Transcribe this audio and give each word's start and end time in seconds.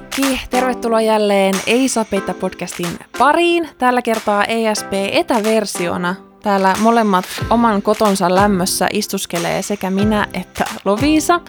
kaikki, 0.00 0.40
tervetuloa 0.50 1.00
jälleen 1.00 1.54
Ei 1.66 1.88
saa 1.88 2.04
peittää 2.04 2.34
podcastin 2.34 2.98
pariin. 3.18 3.68
Tällä 3.78 4.02
kertaa 4.02 4.44
ESP 4.44 4.92
etäversiona. 5.12 6.14
Täällä 6.42 6.74
molemmat 6.80 7.24
oman 7.50 7.82
kotonsa 7.82 8.34
lämmössä 8.34 8.88
istuskelee 8.92 9.62
sekä 9.62 9.90
minä 9.90 10.26
että 10.32 10.64
Lovisa. 10.84 11.40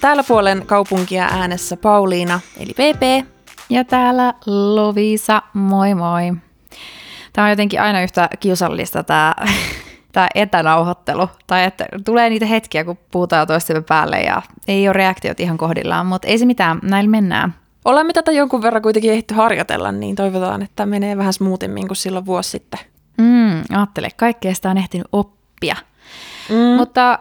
Täällä 0.00 0.24
puolen 0.28 0.66
kaupunkia 0.66 1.24
äänessä 1.24 1.76
Pauliina, 1.76 2.40
eli 2.56 2.72
PP. 2.72 3.26
Ja 3.70 3.84
täällä 3.84 4.34
Lovisa, 4.46 5.42
moi 5.54 5.94
moi. 5.94 6.32
Tämä 7.32 7.44
on 7.44 7.50
jotenkin 7.50 7.80
aina 7.80 8.02
yhtä 8.02 8.28
kiusallista 8.40 9.02
tämä, 9.02 9.34
tämä 10.14 10.28
etänauhoittelu. 10.34 11.28
Tai 11.46 11.64
että 11.64 11.86
tulee 12.04 12.30
niitä 12.30 12.46
hetkiä, 12.46 12.84
kun 12.84 12.98
puhutaan 13.10 13.46
toistemme 13.46 13.82
päälle 13.82 14.20
ja 14.20 14.42
ei 14.68 14.88
ole 14.88 14.92
reaktiot 14.92 15.40
ihan 15.40 15.58
kohdillaan, 15.58 16.06
mutta 16.06 16.28
ei 16.28 16.38
se 16.38 16.46
mitään, 16.46 16.78
näillä 16.82 17.10
mennään. 17.10 17.54
Olemme 17.84 18.12
tätä 18.12 18.32
jonkun 18.32 18.62
verran 18.62 18.82
kuitenkin 18.82 19.10
ehditty 19.10 19.34
harjoitella, 19.34 19.92
niin 19.92 20.16
toivotaan, 20.16 20.62
että 20.62 20.86
menee 20.86 21.16
vähän 21.16 21.32
smoothimmin 21.32 21.86
kuin 21.86 21.96
silloin 21.96 22.26
vuosi 22.26 22.50
sitten. 22.50 22.80
Mm, 23.18 23.62
ajattele, 23.76 24.08
kaikkea 24.16 24.54
sitä 24.54 24.70
on 24.70 24.78
ehtinyt 24.78 25.06
oppia. 25.12 25.76
Mm. 26.48 26.76
Mutta 26.76 27.18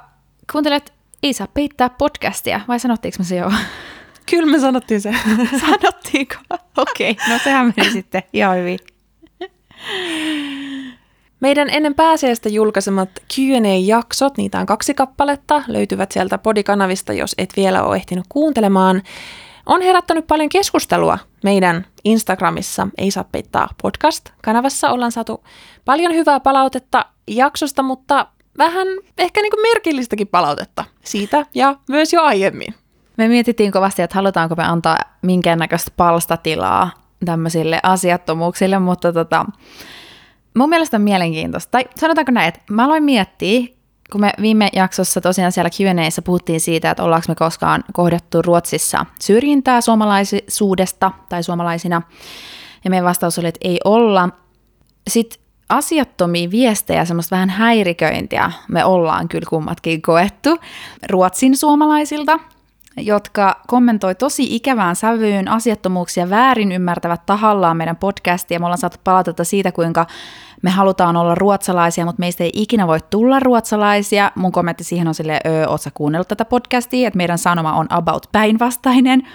kuuntelet, 0.51 0.93
ei 1.23 1.33
saa 1.33 1.47
peittää 1.53 1.89
podcastia, 1.89 2.61
vai 2.67 2.79
sanottiinko 2.79 3.15
me 3.19 3.25
se 3.25 3.35
jo? 3.35 3.51
Kyllä 4.29 4.51
me 4.51 4.59
sanottiin 4.59 5.01
se. 5.01 5.15
Sanottiinko? 5.65 6.35
Okei, 6.77 7.11
okay, 7.11 7.29
no 7.29 7.39
sehän 7.43 7.73
meni 7.77 7.91
sitten 7.91 8.23
ihan 8.33 8.57
hyvin. 8.57 8.79
Meidän 11.43 11.69
ennen 11.69 11.95
pääsiäistä 11.95 12.49
julkaisemat 12.49 13.09
Q&A-jaksot, 13.33 14.37
niitä 14.37 14.59
on 14.59 14.65
kaksi 14.65 14.93
kappaletta, 14.93 15.63
löytyvät 15.67 16.11
sieltä 16.11 16.37
podikanavista, 16.37 17.13
jos 17.13 17.35
et 17.37 17.53
vielä 17.55 17.83
ole 17.83 17.95
ehtinyt 17.95 18.25
kuuntelemaan, 18.29 19.01
on 19.65 19.81
herättänyt 19.81 20.27
paljon 20.27 20.49
keskustelua 20.49 21.17
meidän 21.43 21.85
Instagramissa 22.03 22.87
Ei 22.97 23.11
saa 23.11 23.23
peittää 23.23 23.67
podcast-kanavassa. 23.83 24.89
Ollaan 24.89 25.11
saatu 25.11 25.43
paljon 25.85 26.13
hyvää 26.13 26.39
palautetta 26.39 27.05
jaksosta, 27.27 27.83
mutta 27.83 28.27
vähän 28.57 28.87
ehkä 29.17 29.41
niin 29.41 29.51
kuin 29.51 29.61
merkillistäkin 29.61 30.27
palautetta 30.27 30.85
siitä 31.03 31.45
ja 31.53 31.75
myös 31.89 32.13
jo 32.13 32.21
aiemmin. 32.21 32.73
Me 33.17 33.27
mietittiin 33.27 33.71
kovasti, 33.71 34.01
että 34.01 34.15
halutaanko 34.15 34.55
me 34.55 34.63
antaa 34.63 34.97
minkäännäköistä 35.21 35.91
palstatilaa 35.97 36.91
tämmöisille 37.25 37.79
asiattomuuksille, 37.83 38.79
mutta 38.79 39.13
tota, 39.13 39.45
mun 40.57 40.69
mielestä 40.69 40.97
on 40.97 41.01
mielenkiintoista. 41.01 41.71
Tai 41.71 41.85
sanotaanko 41.95 42.31
näin, 42.31 42.47
että 42.47 42.61
mä 42.69 42.85
aloin 42.85 43.03
miettiä, 43.03 43.67
kun 44.11 44.21
me 44.21 44.31
viime 44.41 44.69
jaksossa 44.73 45.21
tosiaan 45.21 45.51
siellä 45.51 45.69
Q&Aissa 45.69 46.21
puhuttiin 46.21 46.59
siitä, 46.59 46.91
että 46.91 47.03
ollaanko 47.03 47.25
me 47.27 47.35
koskaan 47.35 47.83
kohdattu 47.93 48.41
Ruotsissa 48.41 49.05
syrjintää 49.19 49.81
suomalaisuudesta 49.81 51.11
tai 51.29 51.43
suomalaisina, 51.43 52.01
ja 52.83 52.89
meidän 52.89 53.05
vastaus 53.05 53.39
oli, 53.39 53.47
että 53.47 53.67
ei 53.67 53.79
olla. 53.85 54.29
Sitten 55.09 55.43
asiattomia 55.69 56.51
viestejä, 56.51 57.05
semmoista 57.05 57.35
vähän 57.35 57.49
häiriköintiä 57.49 58.51
me 58.67 58.85
ollaan 58.85 59.27
kyllä 59.27 59.45
kummatkin 59.49 60.01
koettu 60.01 60.57
Ruotsin 61.09 61.57
suomalaisilta, 61.57 62.39
jotka 62.97 63.61
kommentoi 63.67 64.15
tosi 64.15 64.55
ikävään 64.55 64.95
sävyyn 64.95 65.47
asiattomuuksia 65.47 66.29
väärin 66.29 66.71
ymmärtävät 66.71 67.25
tahallaan 67.25 67.77
meidän 67.77 67.95
podcastia. 67.95 68.59
Me 68.59 68.65
ollaan 68.65 68.77
saatu 68.77 68.97
palautetta 69.03 69.43
siitä, 69.43 69.71
kuinka 69.71 70.05
me 70.61 70.69
halutaan 70.69 71.15
olla 71.15 71.35
ruotsalaisia, 71.35 72.05
mutta 72.05 72.19
meistä 72.19 72.43
ei 72.43 72.51
ikinä 72.53 72.87
voi 72.87 72.99
tulla 73.09 73.39
ruotsalaisia. 73.39 74.31
Mun 74.35 74.51
kommentti 74.51 74.83
siihen 74.83 75.07
on 75.07 75.13
silleen, 75.13 75.41
öö, 75.45 75.67
oot 75.67 75.81
sä 75.81 75.91
kuunnellut 75.93 76.27
tätä 76.27 76.45
podcastia, 76.45 77.07
että 77.07 77.17
meidän 77.17 77.37
sanoma 77.37 77.73
on 77.73 77.87
about 77.89 78.27
päinvastainen. 78.31 79.27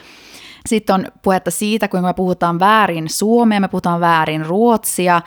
Sitten 0.69 0.95
on 0.95 1.07
puhetta 1.23 1.51
siitä, 1.51 1.89
kuinka 1.89 2.09
me 2.09 2.15
puhutaan 2.15 2.59
väärin 2.59 3.09
suomea, 3.09 3.61
me 3.61 3.69
puhutaan 3.69 4.01
väärin 4.01 4.47
ruotsia. 4.47 5.23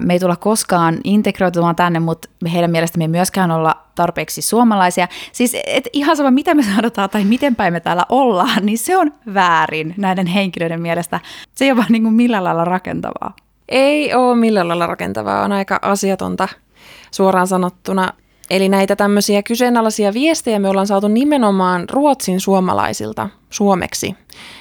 Me 0.00 0.12
ei 0.12 0.20
tulla 0.20 0.36
koskaan 0.36 0.98
integroitumaan 1.04 1.76
tänne, 1.76 2.00
mutta 2.00 2.28
heidän 2.52 2.70
mielestä 2.70 2.98
me 2.98 3.04
ei 3.04 3.08
myöskään 3.08 3.50
olla 3.50 3.76
tarpeeksi 3.94 4.42
suomalaisia. 4.42 5.08
Siis 5.32 5.56
et 5.66 5.88
ihan 5.92 6.16
sama, 6.16 6.30
mitä 6.30 6.54
me 6.54 6.62
sanotaan 6.62 7.10
tai 7.10 7.24
miten 7.24 7.56
päin 7.56 7.72
me 7.72 7.80
täällä 7.80 8.06
ollaan, 8.08 8.66
niin 8.66 8.78
se 8.78 8.96
on 8.96 9.12
väärin 9.34 9.94
näiden 9.96 10.26
henkilöiden 10.26 10.82
mielestä. 10.82 11.20
Se 11.54 11.64
ei 11.64 11.70
ole 11.70 11.76
vaan 11.78 11.92
niin 11.92 12.02
kuin 12.02 12.14
millään 12.14 12.44
lailla 12.44 12.64
rakentavaa. 12.64 13.36
Ei 13.68 14.14
ole 14.14 14.36
millään 14.36 14.68
lailla 14.68 14.86
rakentavaa, 14.86 15.44
on 15.44 15.52
aika 15.52 15.78
asiatonta 15.82 16.48
suoraan 17.10 17.46
sanottuna. 17.46 18.12
Eli 18.50 18.68
näitä 18.68 18.96
tämmöisiä 18.96 19.42
kyseenalaisia 19.42 20.14
viestejä 20.14 20.58
me 20.58 20.68
ollaan 20.68 20.86
saatu 20.86 21.08
nimenomaan 21.08 21.88
Ruotsin 21.90 22.40
suomalaisilta 22.40 23.28
suomeksi. 23.50 24.14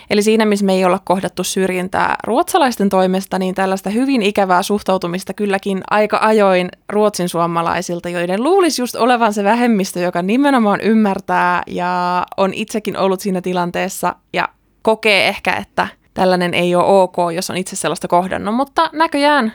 Eli 0.09 0.21
siinä, 0.21 0.45
missä 0.45 0.65
me 0.65 0.73
ei 0.73 0.85
olla 0.85 0.99
kohdattu 1.03 1.43
syrjintää 1.43 2.15
ruotsalaisten 2.23 2.89
toimesta, 2.89 3.39
niin 3.39 3.55
tällaista 3.55 3.89
hyvin 3.89 4.21
ikävää 4.21 4.63
suhtautumista 4.63 5.33
kylläkin 5.33 5.81
aika 5.89 6.19
ajoin 6.21 6.69
ruotsin 6.89 7.29
suomalaisilta, 7.29 8.09
joiden 8.09 8.43
luulisi 8.43 8.81
just 8.81 8.95
olevan 8.95 9.33
se 9.33 9.43
vähemmistö, 9.43 9.99
joka 9.99 10.21
nimenomaan 10.21 10.81
ymmärtää 10.81 11.63
ja 11.67 12.25
on 12.37 12.53
itsekin 12.53 12.97
ollut 12.97 13.19
siinä 13.19 13.41
tilanteessa 13.41 14.15
ja 14.33 14.49
kokee 14.81 15.27
ehkä, 15.27 15.53
että 15.53 15.87
tällainen 16.13 16.53
ei 16.53 16.75
ole 16.75 17.01
ok, 17.01 17.15
jos 17.35 17.49
on 17.49 17.57
itse 17.57 17.75
sellaista 17.75 18.07
kohdannut, 18.07 18.55
mutta 18.55 18.89
näköjään 18.93 19.53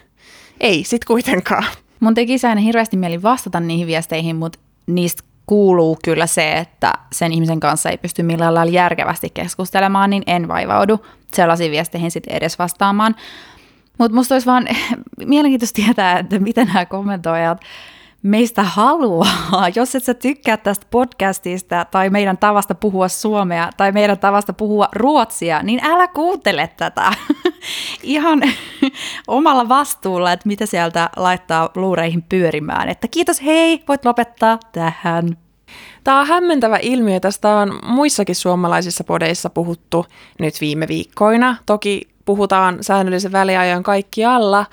ei 0.61 0.85
sit 0.85 1.05
kuitenkaan. 1.05 1.65
Mun 2.01 2.15
teki 2.15 2.37
aina 2.49 2.61
hirveästi 2.61 2.97
mieli 2.97 3.23
vastata 3.23 3.61
niihin 3.61 3.87
viesteihin, 3.87 4.37
mutta 4.37 4.59
niistä 4.87 5.23
kuuluu 5.47 5.99
kyllä 6.05 6.27
se, 6.27 6.53
että 6.53 6.93
sen 7.13 7.33
ihmisen 7.33 7.61
kanssa 7.61 7.91
ei 7.91 7.99
pysty 7.99 8.23
millään 8.23 8.55
lailla 8.55 8.73
järkevästi 8.73 9.31
keskustelemaan, 9.35 10.11
niin 10.11 10.23
en 10.27 10.49
vaivaudu 10.49 11.07
sellaisiin 11.33 11.71
viesteihin 11.71 12.11
sitten 12.11 12.37
edes 12.37 12.59
vastaamaan. 12.59 13.15
Mutta 13.99 14.15
musta 14.15 14.35
olisi 14.35 14.47
vaan 14.47 14.69
mielenkiintoista 15.27 15.83
tietää, 15.83 16.19
että 16.19 16.39
miten 16.39 16.67
nämä 16.67 16.87
kommentoijat 16.87 17.61
meistä 18.23 18.63
haluaa. 18.63 19.69
Jos 19.77 19.95
et 19.95 20.05
sä 20.05 20.15
tykkää 20.15 20.57
tästä 20.57 20.87
podcastista 20.91 21.87
tai 21.91 22.11
meidän 22.11 22.39
tavasta 22.39 22.75
puhua 22.75 23.09
suomea 23.09 23.71
tai 23.77 23.93
meidän 23.93 24.19
tavasta 24.19 24.53
puhua 24.53 24.89
ruotsia, 24.93 25.63
niin 25.63 25.81
älä 25.85 26.09
kuuntele 26.09 26.71
tätä 26.77 27.13
ihan 28.03 28.43
omalla 29.29 29.69
vastuulla, 29.69 30.33
että 30.33 30.49
mitä 30.49 30.67
sieltä 30.67 31.11
laittaa 31.17 31.71
luureihin 31.75 32.23
pyörimään. 32.23 32.89
Että 32.89 33.09
kiitos, 33.09 33.43
hei, 33.43 33.85
voit 33.89 34.05
lopettaa 34.05 34.59
tähän. 34.73 35.37
Tämä 36.05 36.21
on 36.21 36.27
hämmentävä 36.27 36.79
ilmiö. 36.83 37.21
Tästä 37.21 37.49
on 37.57 37.79
muissakin 37.87 38.35
suomalaisissa 38.35 39.05
podeissa 39.05 39.51
puhuttu 39.51 40.07
nyt 40.41 40.61
viime 40.61 40.89
viikkoina. 40.89 41.57
Toki 41.67 42.09
puhutaan 42.25 42.79
säännöllisen 42.81 43.33
väliajan 43.33 43.83
kaikkialla. 43.83 44.67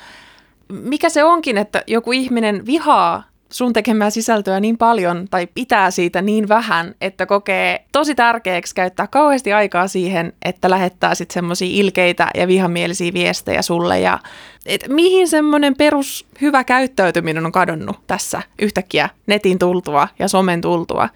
Mikä 0.69 1.09
se 1.09 1.23
onkin, 1.23 1.57
että 1.57 1.83
joku 1.87 2.11
ihminen 2.11 2.65
vihaa 2.65 3.23
sun 3.55 3.73
tekemää 3.73 4.09
sisältöä 4.09 4.59
niin 4.59 4.77
paljon 4.77 5.27
tai 5.31 5.47
pitää 5.47 5.91
siitä 5.91 6.21
niin 6.21 6.49
vähän, 6.49 6.95
että 7.01 7.25
kokee 7.25 7.85
tosi 7.91 8.15
tärkeäksi 8.15 8.75
käyttää 8.75 9.07
kauheasti 9.07 9.53
aikaa 9.53 9.87
siihen, 9.87 10.33
että 10.45 10.69
lähettää 10.69 11.15
sitten 11.15 11.33
semmoisia 11.33 11.67
ilkeitä 11.71 12.27
ja 12.35 12.47
vihamielisiä 12.47 13.13
viestejä 13.13 13.61
sulle 13.61 13.99
ja 13.99 14.19
et 14.65 14.85
mihin 14.87 15.27
semmoinen 15.27 15.75
perus 15.75 16.25
hyvä 16.41 16.63
käyttäytyminen 16.63 17.45
on 17.45 17.51
kadonnut 17.51 18.07
tässä 18.07 18.41
yhtäkkiä 18.61 19.09
netin 19.27 19.59
tultua 19.59 20.07
ja 20.19 20.27
somen 20.27 20.61
tultua. 20.61 21.09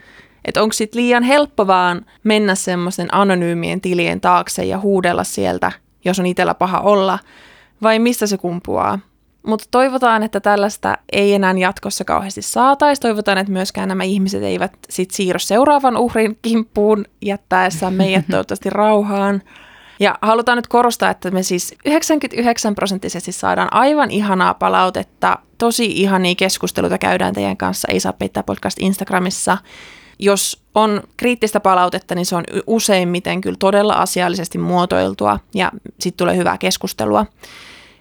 Että 0.45 0.61
onko 0.61 0.73
sitten 0.73 1.01
liian 1.01 1.23
helppo 1.23 1.67
vaan 1.67 2.05
mennä 2.23 2.55
semmoisen 2.55 3.13
anonyymien 3.15 3.81
tilien 3.81 4.21
taakse 4.21 4.63
ja 4.65 4.79
huudella 4.79 5.23
sieltä, 5.23 5.71
jos 6.05 6.19
on 6.19 6.25
itsellä 6.25 6.53
paha 6.53 6.79
olla, 6.79 7.19
vai 7.81 7.99
mistä 7.99 8.27
se 8.27 8.37
kumpuaa? 8.37 8.99
Mutta 9.45 9.65
toivotaan, 9.71 10.23
että 10.23 10.39
tällaista 10.39 10.97
ei 11.11 11.33
enää 11.33 11.53
jatkossa 11.57 12.05
kauheasti 12.05 12.41
saataisi. 12.41 13.01
Toivotaan, 13.01 13.37
että 13.37 13.53
myöskään 13.53 13.89
nämä 13.89 14.03
ihmiset 14.03 14.43
eivät 14.43 14.71
sit 14.89 15.11
siirry 15.11 15.39
seuraavan 15.39 15.97
uhrin 15.97 16.37
kimppuun 16.41 17.05
jättäessään 17.21 17.93
meidät 17.93 18.25
toivottavasti 18.31 18.69
rauhaan. 18.69 19.41
Ja 19.99 20.17
halutaan 20.21 20.57
nyt 20.57 20.67
korostaa, 20.67 21.09
että 21.09 21.31
me 21.31 21.43
siis 21.43 21.75
99 21.85 22.75
prosenttisesti 22.75 23.31
saadaan 23.31 23.73
aivan 23.73 24.11
ihanaa 24.11 24.53
palautetta, 24.53 25.39
tosi 25.57 25.85
ihania 25.85 26.35
keskusteluita 26.35 26.97
käydään 26.97 27.33
teidän 27.33 27.57
kanssa, 27.57 27.87
ei 27.91 27.99
saa 27.99 28.13
peittää 28.13 28.43
podcast 28.43 28.77
Instagramissa. 28.79 29.57
Jos 30.19 30.63
on 30.75 31.03
kriittistä 31.17 31.59
palautetta, 31.59 32.15
niin 32.15 32.25
se 32.25 32.35
on 32.35 32.43
useimmiten 32.67 33.41
kyllä 33.41 33.57
todella 33.59 33.93
asiallisesti 33.93 34.57
muotoiltua 34.57 35.39
ja 35.53 35.71
sitten 35.99 36.17
tulee 36.17 36.37
hyvää 36.37 36.57
keskustelua. 36.57 37.25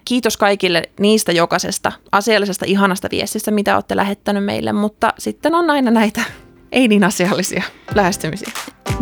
Kiitos 0.05 0.37
kaikille 0.37 0.83
niistä 0.99 1.31
jokaisesta 1.31 1.91
asiallisesta 2.11 2.65
ihanasta 2.67 3.07
viestistä, 3.11 3.51
mitä 3.51 3.75
olette 3.75 3.95
lähettänyt 3.95 4.45
meille, 4.45 4.73
mutta 4.73 5.13
sitten 5.17 5.55
on 5.55 5.69
aina 5.69 5.91
näitä 5.91 6.21
ei 6.71 6.87
niin 6.87 7.03
asiallisia 7.03 7.63
lähestymisiä. 7.95 8.51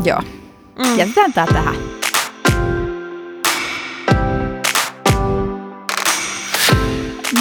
Joo. 0.03 0.21
Mm. 0.77 0.97
Jätetään 0.97 1.33
tämä 1.33 1.47
tähän. 1.47 1.75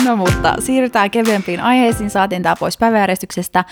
No 0.04 0.16
mutta 0.16 0.54
siirrytään 0.58 1.10
kevyempiin 1.10 1.60
aiheisiin. 1.60 2.10
Saatiin 2.10 2.42
tämä 2.42 2.56
pois 2.56 2.78
päiväjärjestyksestä. 2.78 3.64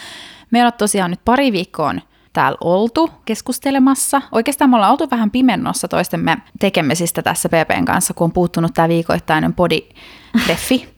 Meillä 0.50 0.66
on 0.66 0.72
tosiaan 0.72 1.10
nyt 1.10 1.20
pari 1.24 1.52
viikkoon 1.52 2.00
täällä 2.34 2.58
oltu 2.60 3.10
keskustelemassa. 3.24 4.22
Oikeastaan 4.32 4.70
me 4.70 4.76
ollaan 4.76 4.92
oltu 4.92 5.10
vähän 5.10 5.30
pimennossa 5.30 5.88
toistemme 5.88 6.36
tekemisistä 6.58 7.22
tässä 7.22 7.48
PPn 7.48 7.84
kanssa, 7.84 8.14
kun 8.14 8.24
on 8.24 8.32
puuttunut 8.32 8.74
tämä 8.74 8.88
viikoittainen 8.88 9.54
podi-treffi. 9.54 10.88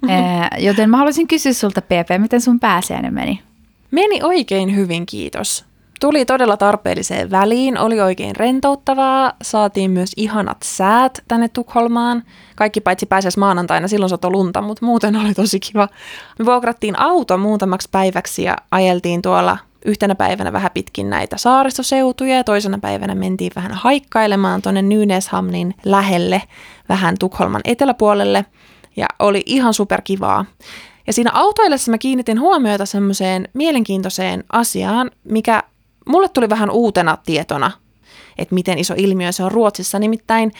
Joten 0.66 0.90
mä 0.90 0.96
haluaisin 0.96 1.28
kysyä 1.28 1.52
sulta, 1.52 1.82
PP, 1.82 2.18
miten 2.18 2.40
sun 2.40 2.60
pääsiäinen 2.60 3.14
meni? 3.14 3.42
Meni 3.90 4.22
oikein 4.22 4.76
hyvin, 4.76 5.06
kiitos. 5.06 5.64
Tuli 6.00 6.24
todella 6.24 6.56
tarpeelliseen 6.56 7.30
väliin, 7.30 7.78
oli 7.78 8.00
oikein 8.00 8.36
rentouttavaa, 8.36 9.32
saatiin 9.42 9.90
myös 9.90 10.12
ihanat 10.16 10.56
säät 10.64 11.24
tänne 11.28 11.48
Tukholmaan. 11.48 12.22
Kaikki 12.56 12.80
paitsi 12.80 13.06
pääsiäis 13.06 13.36
maanantaina, 13.36 13.88
silloin 13.88 14.10
sato 14.10 14.30
lunta, 14.30 14.62
mutta 14.62 14.86
muuten 14.86 15.16
oli 15.16 15.34
tosi 15.34 15.60
kiva. 15.60 15.88
Me 16.38 16.44
vuokrattiin 16.44 16.98
auto 16.98 17.38
muutamaksi 17.38 17.88
päiväksi 17.92 18.42
ja 18.42 18.56
ajeltiin 18.70 19.22
tuolla 19.22 19.58
yhtenä 19.84 20.14
päivänä 20.14 20.52
vähän 20.52 20.70
pitkin 20.74 21.10
näitä 21.10 21.36
saaristoseutuja 21.36 22.36
ja 22.36 22.44
toisena 22.44 22.78
päivänä 22.78 23.14
mentiin 23.14 23.52
vähän 23.56 23.72
haikkailemaan 23.72 24.62
tuonne 24.62 24.82
Nynäshamnin 24.82 25.74
lähelle, 25.84 26.42
vähän 26.88 27.16
Tukholman 27.18 27.60
eteläpuolelle 27.64 28.44
ja 28.96 29.06
oli 29.18 29.42
ihan 29.46 29.74
superkivaa. 29.74 30.44
Ja 31.06 31.12
siinä 31.12 31.30
autoillessa 31.34 31.90
mä 31.90 31.98
kiinnitin 31.98 32.40
huomiota 32.40 32.86
semmoiseen 32.86 33.48
mielenkiintoiseen 33.54 34.44
asiaan, 34.52 35.10
mikä 35.24 35.62
mulle 36.06 36.28
tuli 36.28 36.48
vähän 36.48 36.70
uutena 36.70 37.18
tietona, 37.26 37.70
että 38.38 38.54
miten 38.54 38.78
iso 38.78 38.94
ilmiö 38.96 39.32
se 39.32 39.44
on 39.44 39.52
Ruotsissa. 39.52 39.98
Nimittäin 39.98 40.52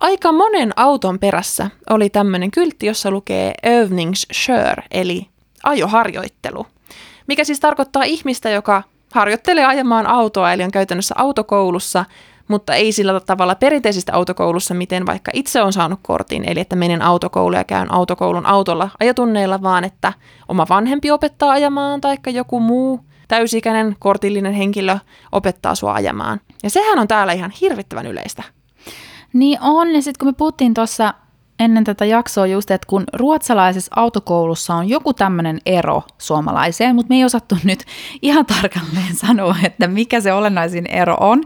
aika 0.00 0.32
monen 0.32 0.72
auton 0.76 1.18
perässä 1.18 1.70
oli 1.90 2.10
tämmöinen 2.10 2.50
kyltti, 2.50 2.86
jossa 2.86 3.10
lukee 3.10 3.54
övningskör, 3.66 4.82
eli 4.90 5.26
ajoharjoittelu. 5.62 6.66
Mikä 7.26 7.44
siis 7.44 7.60
tarkoittaa 7.60 8.02
ihmistä, 8.02 8.50
joka 8.50 8.82
harjoittelee 9.12 9.64
ajamaan 9.64 10.06
autoa, 10.06 10.52
eli 10.52 10.64
on 10.64 10.70
käytännössä 10.70 11.14
autokoulussa, 11.18 12.04
mutta 12.48 12.74
ei 12.74 12.92
sillä 12.92 13.20
tavalla 13.20 13.54
perinteisistä 13.54 14.14
autokoulussa, 14.14 14.74
miten 14.74 15.06
vaikka 15.06 15.30
itse 15.34 15.62
on 15.62 15.72
saanut 15.72 15.98
kortin, 16.02 16.44
eli 16.46 16.60
että 16.60 16.76
menen 16.76 17.02
autokouluun 17.02 17.54
ja 17.54 17.64
käyn 17.64 17.92
autokoulun 17.92 18.46
autolla 18.46 18.90
ajatunneilla, 19.00 19.62
vaan 19.62 19.84
että 19.84 20.12
oma 20.48 20.66
vanhempi 20.68 21.10
opettaa 21.10 21.50
ajamaan 21.50 22.00
tai 22.00 22.16
joku 22.26 22.60
muu 22.60 23.00
täysikäinen 23.28 23.96
kortillinen 23.98 24.52
henkilö 24.52 24.98
opettaa 25.32 25.74
sua 25.74 25.94
ajamaan. 25.94 26.40
Ja 26.62 26.70
sehän 26.70 26.98
on 26.98 27.08
täällä 27.08 27.32
ihan 27.32 27.50
hirvittävän 27.60 28.06
yleistä. 28.06 28.42
Niin 29.32 29.58
on, 29.60 29.94
ja 29.94 30.02
sitten 30.02 30.18
kun 30.18 30.28
me 30.28 30.32
puhuttiin 30.32 30.74
tuossa 30.74 31.14
ennen 31.64 31.84
tätä 31.84 32.04
jaksoa 32.04 32.46
just, 32.46 32.70
että 32.70 32.86
kun 32.86 33.04
ruotsalaisessa 33.12 33.92
autokoulussa 33.96 34.74
on 34.74 34.88
joku 34.88 35.14
tämmöinen 35.14 35.58
ero 35.66 36.02
suomalaiseen, 36.18 36.94
mutta 36.94 37.08
me 37.08 37.16
ei 37.16 37.24
osattu 37.24 37.56
nyt 37.64 37.84
ihan 38.22 38.46
tarkalleen 38.46 39.14
sanoa, 39.14 39.56
että 39.64 39.88
mikä 39.88 40.20
se 40.20 40.32
olennaisin 40.32 40.86
ero 40.86 41.16
on, 41.20 41.42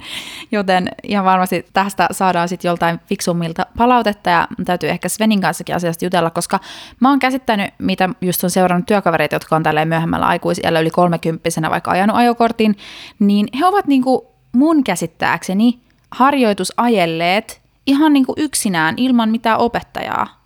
joten 0.52 0.88
ihan 1.02 1.24
varmasti 1.24 1.66
tästä 1.72 2.08
saadaan 2.10 2.48
sitten 2.48 2.68
joltain 2.68 3.00
fiksummilta 3.06 3.66
palautetta 3.76 4.30
ja 4.30 4.48
täytyy 4.64 4.88
ehkä 4.88 5.08
Svenin 5.08 5.40
kanssakin 5.40 5.74
asiasta 5.74 6.04
jutella, 6.04 6.30
koska 6.30 6.60
mä 7.00 7.10
oon 7.10 7.18
käsittänyt, 7.18 7.70
mitä 7.78 8.08
just 8.20 8.44
on 8.44 8.50
seurannut 8.50 8.86
työkavereita, 8.86 9.34
jotka 9.34 9.56
on 9.56 9.62
tälleen 9.62 9.88
myöhemmällä 9.88 10.26
aikuisella 10.26 10.80
yli 10.80 10.90
kolmekymppisenä 10.90 11.70
vaikka 11.70 11.90
ajanut 11.90 12.16
ajokortin, 12.16 12.76
niin 13.18 13.48
he 13.60 13.66
ovat 13.66 13.86
niinku 13.86 14.26
mun 14.52 14.84
käsittääkseni 14.84 15.78
harjoitusajelleet 16.10 17.65
ihan 17.86 18.12
niin 18.12 18.26
kuin 18.26 18.36
yksinään 18.38 18.94
ilman 18.96 19.30
mitään 19.30 19.58
opettajaa, 19.58 20.40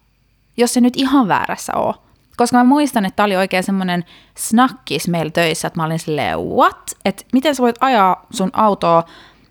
jos 0.56 0.74
se 0.74 0.80
nyt 0.80 0.96
ihan 0.96 1.28
väärässä 1.28 1.72
on. 1.76 1.94
Koska 2.36 2.56
mä 2.56 2.64
muistan, 2.64 3.04
että 3.04 3.16
tämä 3.16 3.24
oli 3.24 3.36
oikein 3.36 3.64
semmoinen 3.64 4.04
snakkis 4.36 5.08
meillä 5.08 5.30
töissä, 5.30 5.68
että 5.68 5.80
mä 5.80 5.84
olin 5.84 5.98
silleen, 5.98 6.38
what? 6.38 6.90
Että 7.04 7.24
miten 7.32 7.54
sä 7.54 7.62
voit 7.62 7.76
ajaa 7.80 8.26
sun 8.30 8.50
autoa 8.52 9.04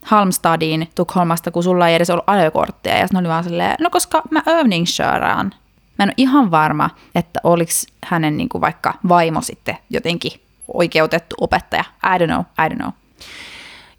Halmstadiin 0.03 0.89
Tukholmasta, 0.95 1.51
kun 1.51 1.63
sulla 1.63 1.87
ei 1.87 1.95
edes 1.95 2.09
ollut 2.09 2.23
ajokorttia. 2.27 2.97
Ja 2.97 3.07
sitten 3.07 3.19
oli 3.19 3.27
vaan 3.27 3.43
silleen, 3.43 3.75
no 3.79 3.89
koska 3.89 4.21
mä 4.29 4.43
övningskörään. 4.47 5.51
Mä 5.97 6.03
en 6.03 6.09
ole 6.09 6.13
ihan 6.17 6.51
varma, 6.51 6.89
että 7.15 7.39
oliko 7.43 7.71
hänen 8.05 8.37
niin 8.37 8.49
vaikka 8.61 8.93
vaimo 9.09 9.41
sitten 9.41 9.77
jotenkin 9.89 10.31
oikeutettu 10.73 11.35
opettaja. 11.41 11.83
I 12.03 12.17
don't 12.17 12.33
know, 12.33 12.41
I 12.65 12.73
don't 12.73 12.77
know. 12.77 12.91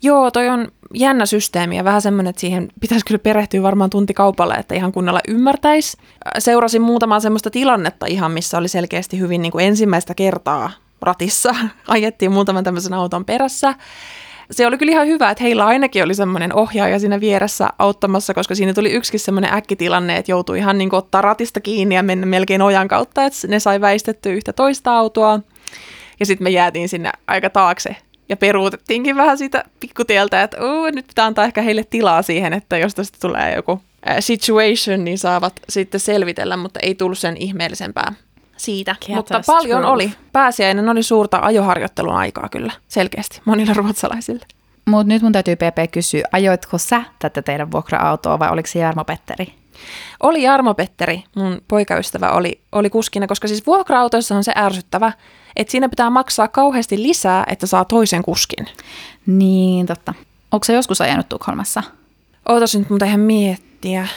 Joo, 0.02 0.30
toi 0.30 0.48
on 0.48 0.68
jännä 0.94 1.26
systeemi 1.26 1.76
ja 1.76 1.84
vähän 1.84 2.02
semmoinen, 2.02 2.30
että 2.30 2.40
siihen 2.40 2.68
pitäisi 2.80 3.04
kyllä 3.04 3.18
perehtyä 3.18 3.62
varmaan 3.62 3.90
tuntikaupalle, 3.90 4.54
että 4.54 4.74
ihan 4.74 4.92
kunnolla 4.92 5.20
ymmärtäisi. 5.28 5.96
Seurasin 6.38 6.82
muutamaa 6.82 7.20
semmoista 7.20 7.50
tilannetta 7.50 8.06
ihan, 8.06 8.32
missä 8.32 8.58
oli 8.58 8.68
selkeästi 8.68 9.18
hyvin 9.18 9.42
niin 9.42 9.52
kuin 9.52 9.66
ensimmäistä 9.66 10.14
kertaa 10.14 10.70
ratissa. 11.02 11.54
Ajettiin 11.88 12.32
muutaman 12.32 12.64
tämmöisen 12.64 12.94
auton 12.94 13.24
perässä. 13.24 13.74
Se 14.50 14.66
oli 14.66 14.78
kyllä 14.78 14.92
ihan 14.92 15.06
hyvä, 15.06 15.30
että 15.30 15.44
heillä 15.44 15.66
ainakin 15.66 16.04
oli 16.04 16.14
semmoinen 16.14 16.54
ohjaaja 16.54 16.98
siinä 16.98 17.20
vieressä 17.20 17.68
auttamassa, 17.78 18.34
koska 18.34 18.54
siinä 18.54 18.74
tuli 18.74 18.92
yksikin 18.92 19.20
semmoinen 19.20 19.54
äkkitilanne, 19.54 20.16
että 20.16 20.32
joutui 20.32 20.58
ihan 20.58 20.78
niin 20.78 20.90
kuin 20.90 20.98
ottaa 20.98 21.22
ratista 21.22 21.60
kiinni 21.60 21.94
ja 21.94 22.02
mennä 22.02 22.26
melkein 22.26 22.62
ojan 22.62 22.88
kautta, 22.88 23.24
että 23.24 23.48
ne 23.48 23.60
sai 23.60 23.80
väistettyä 23.80 24.32
yhtä 24.32 24.52
toista 24.52 24.96
autoa. 24.96 25.40
Ja 26.20 26.26
sitten 26.26 26.44
me 26.44 26.50
jäätiin 26.50 26.88
sinne 26.88 27.12
aika 27.26 27.50
taakse 27.50 27.96
ja 28.30 28.36
peruutettiinkin 28.36 29.16
vähän 29.16 29.38
siitä 29.38 29.64
pikkutieltä, 29.80 30.42
että 30.42 30.64
uu, 30.64 30.90
nyt 30.90 31.06
pitää 31.06 31.26
antaa 31.26 31.44
ehkä 31.44 31.62
heille 31.62 31.84
tilaa 31.84 32.22
siihen, 32.22 32.52
että 32.52 32.78
jos 32.78 32.94
tästä 32.94 33.18
tulee 33.20 33.54
joku 33.54 33.80
situation, 34.20 35.04
niin 35.04 35.18
saavat 35.18 35.60
sitten 35.68 36.00
selvitellä, 36.00 36.56
mutta 36.56 36.80
ei 36.82 36.94
tullut 36.94 37.18
sen 37.18 37.36
ihmeellisempää 37.36 38.12
siitä. 38.56 38.96
Mutta 39.08 39.40
paljon 39.46 39.84
oli. 39.84 40.12
Pääsiäinen 40.32 40.88
oli 40.88 41.02
suurta 41.02 41.38
ajoharjoittelun 41.42 42.14
aikaa 42.14 42.48
kyllä, 42.48 42.72
selkeästi, 42.88 43.40
monilla 43.44 43.74
ruotsalaisille. 43.74 44.46
Mutta 44.84 45.08
nyt 45.08 45.22
mun 45.22 45.32
täytyy 45.32 45.56
PP 45.56 45.92
kysyä, 45.92 46.22
ajoitko 46.32 46.78
sä 46.78 47.02
tätä 47.18 47.42
teidän 47.42 47.70
vuokra-autoa 47.70 48.38
vai 48.38 48.50
oliko 48.50 48.66
se 48.66 48.78
Jarmo 48.78 49.04
Petteri? 49.04 49.54
Oli 50.22 50.42
Jarmo 50.42 50.74
Petteri, 50.74 51.24
mun 51.36 51.60
poikaystävä 51.68 52.30
oli, 52.30 52.60
oli 52.72 52.90
kuskina, 52.90 53.26
koska 53.26 53.48
siis 53.48 53.66
vuokra-autoissa 53.66 54.36
on 54.36 54.44
se 54.44 54.52
ärsyttävä, 54.56 55.12
että 55.56 55.70
siinä 55.70 55.88
pitää 55.88 56.10
maksaa 56.10 56.48
kauheasti 56.48 57.02
lisää, 57.02 57.44
että 57.46 57.66
saa 57.66 57.84
toisen 57.84 58.22
kuskin. 58.22 58.66
Niin, 59.26 59.86
totta. 59.86 60.14
Onko 60.52 60.64
se 60.64 60.72
joskus 60.72 61.00
ajanut 61.00 61.28
Tukholmassa? 61.28 61.82
Ootas 62.48 62.76
nyt 62.76 62.90
muuta 62.90 63.04
ihan 63.04 63.20
miettiä. 63.20 64.08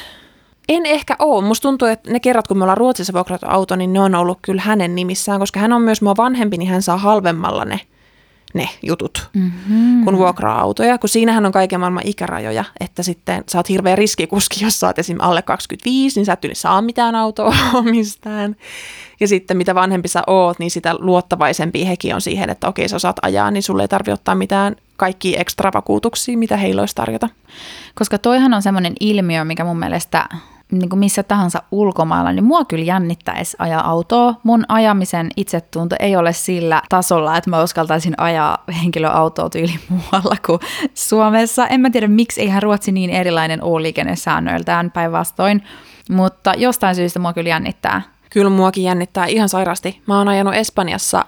En 0.69 0.85
ehkä 0.85 1.15
ole. 1.19 1.45
Musta 1.45 1.61
tuntuu, 1.61 1.87
että 1.87 2.11
ne 2.11 2.19
kerrat, 2.19 2.47
kun 2.47 2.57
me 2.57 2.63
ollaan 2.63 2.77
Ruotsissa 2.77 3.13
vuokrattu 3.13 3.45
auto, 3.49 3.75
niin 3.75 3.93
ne 3.93 3.99
on 3.99 4.15
ollut 4.15 4.39
kyllä 4.41 4.61
hänen 4.61 4.95
nimissään, 4.95 5.39
koska 5.39 5.59
hän 5.59 5.73
on 5.73 5.81
myös 5.81 6.01
mua 6.01 6.13
vanhempi, 6.17 6.57
niin 6.57 6.69
hän 6.69 6.81
saa 6.81 6.97
halvemmalla 6.97 7.65
ne 7.65 7.79
ne 8.53 8.69
jutut, 8.83 9.29
mm-hmm. 9.33 10.03
kun 10.03 10.17
vuokraa 10.17 10.61
autoja, 10.61 10.97
kun 10.97 11.09
siinähän 11.09 11.45
on 11.45 11.51
kaiken 11.51 11.79
maailman 11.79 12.07
ikärajoja, 12.07 12.63
että 12.79 13.03
sitten 13.03 13.43
sä 13.49 13.59
oot 13.59 13.69
hirveä 13.69 13.95
riskikuski, 13.95 14.63
jos 14.63 14.79
sä 14.79 14.87
oot 14.87 14.99
esimerkiksi 14.99 15.27
alle 15.27 15.41
25, 15.41 16.19
niin 16.19 16.25
sä 16.25 16.33
et 16.33 16.45
yli 16.45 16.55
saa 16.55 16.81
mitään 16.81 17.15
autoa 17.15 17.53
mistään. 17.91 18.55
Ja 19.19 19.27
sitten 19.27 19.57
mitä 19.57 19.75
vanhempi 19.75 20.07
sä 20.07 20.23
oot, 20.27 20.59
niin 20.59 20.71
sitä 20.71 20.95
luottavaisempi 20.99 21.87
hekin 21.87 22.15
on 22.15 22.21
siihen, 22.21 22.49
että 22.49 22.67
okei 22.67 22.89
sä 22.89 22.95
osaat 22.95 23.15
ajaa, 23.21 23.51
niin 23.51 23.63
sulle 23.63 23.81
ei 23.81 23.87
tarvi 23.87 24.11
ottaa 24.11 24.35
mitään 24.35 24.75
kaikki 24.97 25.39
ekstra 25.39 25.71
vakuutuksia, 25.73 26.37
mitä 26.37 26.57
heillä 26.57 26.81
olisi 26.81 26.95
tarjota. 26.95 27.29
Koska 27.95 28.17
toihan 28.17 28.53
on 28.53 28.61
semmoinen 28.61 28.93
ilmiö, 28.99 29.43
mikä 29.43 29.63
mun 29.63 29.79
mielestä 29.79 30.29
niin 30.79 30.89
kuin 30.89 30.99
missä 30.99 31.23
tahansa 31.23 31.63
ulkomailla, 31.71 32.31
niin 32.31 32.43
mua 32.43 32.65
kyllä 32.65 32.83
jännittäisi 32.83 33.57
ajaa 33.59 33.89
autoa. 33.89 34.35
Mun 34.43 34.65
ajamisen 34.67 35.29
itsetunto 35.37 35.95
ei 35.99 36.15
ole 36.15 36.33
sillä 36.33 36.81
tasolla, 36.89 37.37
että 37.37 37.49
mä 37.49 37.63
uskaltaisin 37.63 38.13
ajaa 38.17 38.63
henkilöautoa 38.81 39.49
tyyli 39.49 39.73
muualla 39.89 40.35
kuin 40.45 40.59
Suomessa. 40.93 41.67
En 41.67 41.81
mä 41.81 41.89
tiedä, 41.89 42.07
miksi 42.07 42.41
eihän 42.41 42.63
Ruotsi 42.63 42.91
niin 42.91 43.09
erilainen 43.09 43.63
ole 43.63 43.81
liikennesäännöiltään 43.81 44.91
päinvastoin, 44.91 45.63
mutta 46.09 46.53
jostain 46.57 46.95
syystä 46.95 47.19
mua 47.19 47.33
kyllä 47.33 47.49
jännittää. 47.49 48.01
Kyllä 48.29 48.49
muakin 48.49 48.83
jännittää 48.83 49.25
ihan 49.25 49.49
sairasti. 49.49 50.01
Mä 50.07 50.17
oon 50.17 50.27
ajanut 50.27 50.53
Espanjassa 50.53 51.25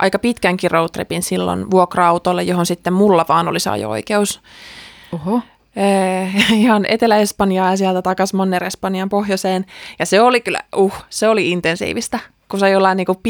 aika 0.00 0.18
pitkänkin 0.18 0.70
roadtripin 0.70 1.22
silloin 1.22 1.70
vuokra-autolle, 1.70 2.42
johon 2.42 2.66
sitten 2.66 2.92
mulla 2.92 3.24
vaan 3.28 3.48
olisi 3.48 3.68
ajo-oikeus. 3.68 4.40
Oho. 5.12 5.40
Eh, 5.80 6.34
ihan 6.60 6.86
Etelä-Espanjaa 6.88 7.70
ja 7.70 7.76
sieltä 7.76 8.02
takaisin 8.02 8.36
Manner-Espanjan 8.36 9.08
pohjoiseen. 9.08 9.66
Ja 9.98 10.06
se 10.06 10.20
oli 10.20 10.40
kyllä, 10.40 10.60
uh, 10.76 10.94
se 11.10 11.28
oli 11.28 11.50
intensiivistä 11.50 12.18
kun 12.50 12.60
sä 12.60 12.68
jollain 12.68 12.96
niinku 12.96 13.20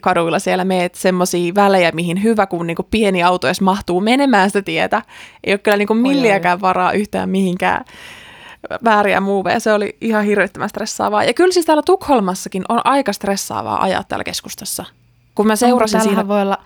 kaduilla 0.00 0.38
siellä 0.38 0.64
meet 0.64 0.94
semmoisia 0.94 1.54
välejä, 1.54 1.90
mihin 1.92 2.22
hyvä, 2.22 2.46
kun 2.46 2.66
niinku 2.66 2.82
pieni 2.90 3.22
auto 3.22 3.46
edes 3.46 3.60
mahtuu 3.60 4.00
menemään 4.00 4.50
sitä 4.50 4.62
tietä. 4.62 5.02
Ei 5.44 5.52
ole 5.52 5.58
kyllä 5.58 5.76
niinku 5.76 5.94
milliäkään 5.94 6.60
varaa 6.60 6.92
yhtään 6.92 7.28
mihinkään 7.28 7.84
vääriä 8.84 9.20
muuveja. 9.20 9.60
Se 9.60 9.72
oli 9.72 9.96
ihan 10.00 10.24
hirvittävän 10.24 10.68
stressaavaa. 10.68 11.24
Ja 11.24 11.34
kyllä 11.34 11.52
siis 11.52 11.66
täällä 11.66 11.82
Tukholmassakin 11.82 12.64
on 12.68 12.80
aika 12.84 13.12
stressaavaa 13.12 13.82
ajaa 13.82 14.04
täällä 14.04 14.24
keskustassa. 14.24 14.84
Kun 15.34 15.46
mä 15.46 15.56
seurasin 15.56 16.00
siinä... 16.00 16.28
voi 16.28 16.42
olla 16.42 16.58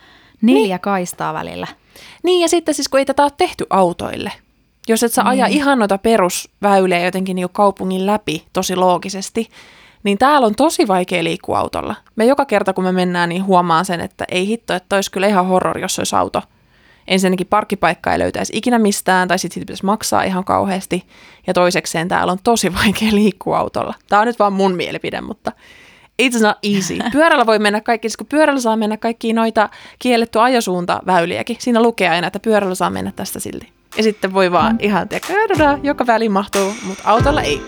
neljä 0.42 0.75
niin. 0.76 0.80
kaistaa 0.80 1.35
välillä. 1.35 1.66
Niin 2.23 2.40
ja 2.40 2.49
sitten 2.49 2.75
siis 2.75 2.88
kun 2.88 3.00
ei 3.00 3.07
tätä 3.07 3.23
ole 3.23 3.33
tehty 3.37 3.66
autoille, 3.71 4.33
jos 4.90 5.02
et 5.02 5.12
sä 5.12 5.23
aja 5.25 5.47
mm. 5.47 5.52
ihan 5.52 5.78
noita 5.78 5.99
perusväyliä 5.99 7.04
jotenkin 7.04 7.35
niin 7.35 7.49
kaupungin 7.52 8.06
läpi 8.06 8.44
tosi 8.52 8.76
loogisesti, 8.76 9.49
niin 10.02 10.18
täällä 10.18 10.47
on 10.47 10.54
tosi 10.54 10.88
vaikea 10.88 11.25
liikkua 11.25 11.59
autolla. 11.59 11.94
Me 12.16 12.25
joka 12.25 12.44
kerta, 12.44 12.73
kun 12.73 12.85
me 12.85 12.92
mennään, 12.92 13.28
niin 13.28 13.44
huomaan 13.44 13.85
sen, 13.85 14.00
että 14.00 14.25
ei 14.30 14.47
hitto, 14.47 14.75
että 14.75 14.97
olisi 14.97 15.11
kyllä 15.11 15.26
ihan 15.26 15.47
horror, 15.47 15.78
jos 15.78 15.99
olisi 15.99 16.16
auto 16.16 16.42
ensinnäkin 17.11 17.47
parkkipaikkaa 17.47 18.12
ei 18.12 18.18
löytäisi 18.18 18.52
ikinä 18.56 18.78
mistään, 18.78 19.28
tai 19.28 19.38
sitten 19.38 19.54
siitä 19.54 19.66
pitäisi 19.66 19.85
maksaa 19.85 20.23
ihan 20.23 20.44
kauheasti. 20.44 21.06
Ja 21.47 21.54
toisekseen 21.54 22.09
täällä 22.09 22.32
on 22.32 22.38
tosi 22.44 22.75
vaikea 22.85 23.09
liikkua 23.12 23.59
autolla. 23.59 23.94
Tämä 24.09 24.20
on 24.20 24.26
nyt 24.26 24.38
vaan 24.38 24.52
mun 24.52 24.75
mielipide, 24.75 25.20
mutta 25.20 25.52
it's 26.23 26.42
not 26.42 26.59
easy. 26.62 26.99
Pyörällä 27.12 27.47
voi 27.47 27.59
mennä 27.59 27.80
kaikki, 27.80 28.09
siis 28.09 28.16
kun 28.16 28.26
pyörällä 28.26 28.61
saa 28.61 28.76
mennä 28.76 28.97
kaikki 28.97 29.32
noita 29.32 29.68
kielletty 29.99 30.40
ajosuunta 30.40 31.00
väyliäkin. 31.06 31.56
Siinä 31.59 31.82
lukee 31.82 32.09
aina, 32.09 32.26
että 32.26 32.40
pyörällä 32.40 32.75
saa 32.75 32.90
mennä 32.90 33.12
tästä 33.16 33.40
silti. 33.40 33.80
Ja 33.97 34.02
sitten 34.02 34.32
voi 34.32 34.52
vaan 34.52 34.73
mm. 34.73 34.78
ihan, 34.80 35.09
tiedä, 35.09 35.78
joka 35.82 36.06
väliin 36.06 36.32
mahtuu, 36.32 36.75
mutta 36.85 37.02
autolla 37.06 37.42
ei. 37.42 37.62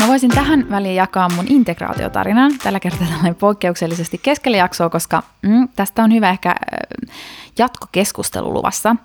Mä 0.00 0.08
voisin 0.08 0.30
tähän 0.30 0.70
väliin 0.70 0.94
jakaa 0.94 1.28
mun 1.28 1.44
integraatiotarinan, 1.48 2.52
tällä 2.62 2.80
kertaa 2.80 3.06
tällainen 3.06 3.34
poikkeuksellisesti 3.34 4.18
keskellä 4.22 4.56
jaksoa, 4.56 4.90
koska 4.90 5.22
mm, 5.42 5.68
tästä 5.76 6.02
on 6.02 6.12
hyvä 6.12 6.30
ehkä 6.30 6.48
äh, 6.48 7.16
jatkokeskustelu 7.58 8.54
luvassa. 8.54 8.96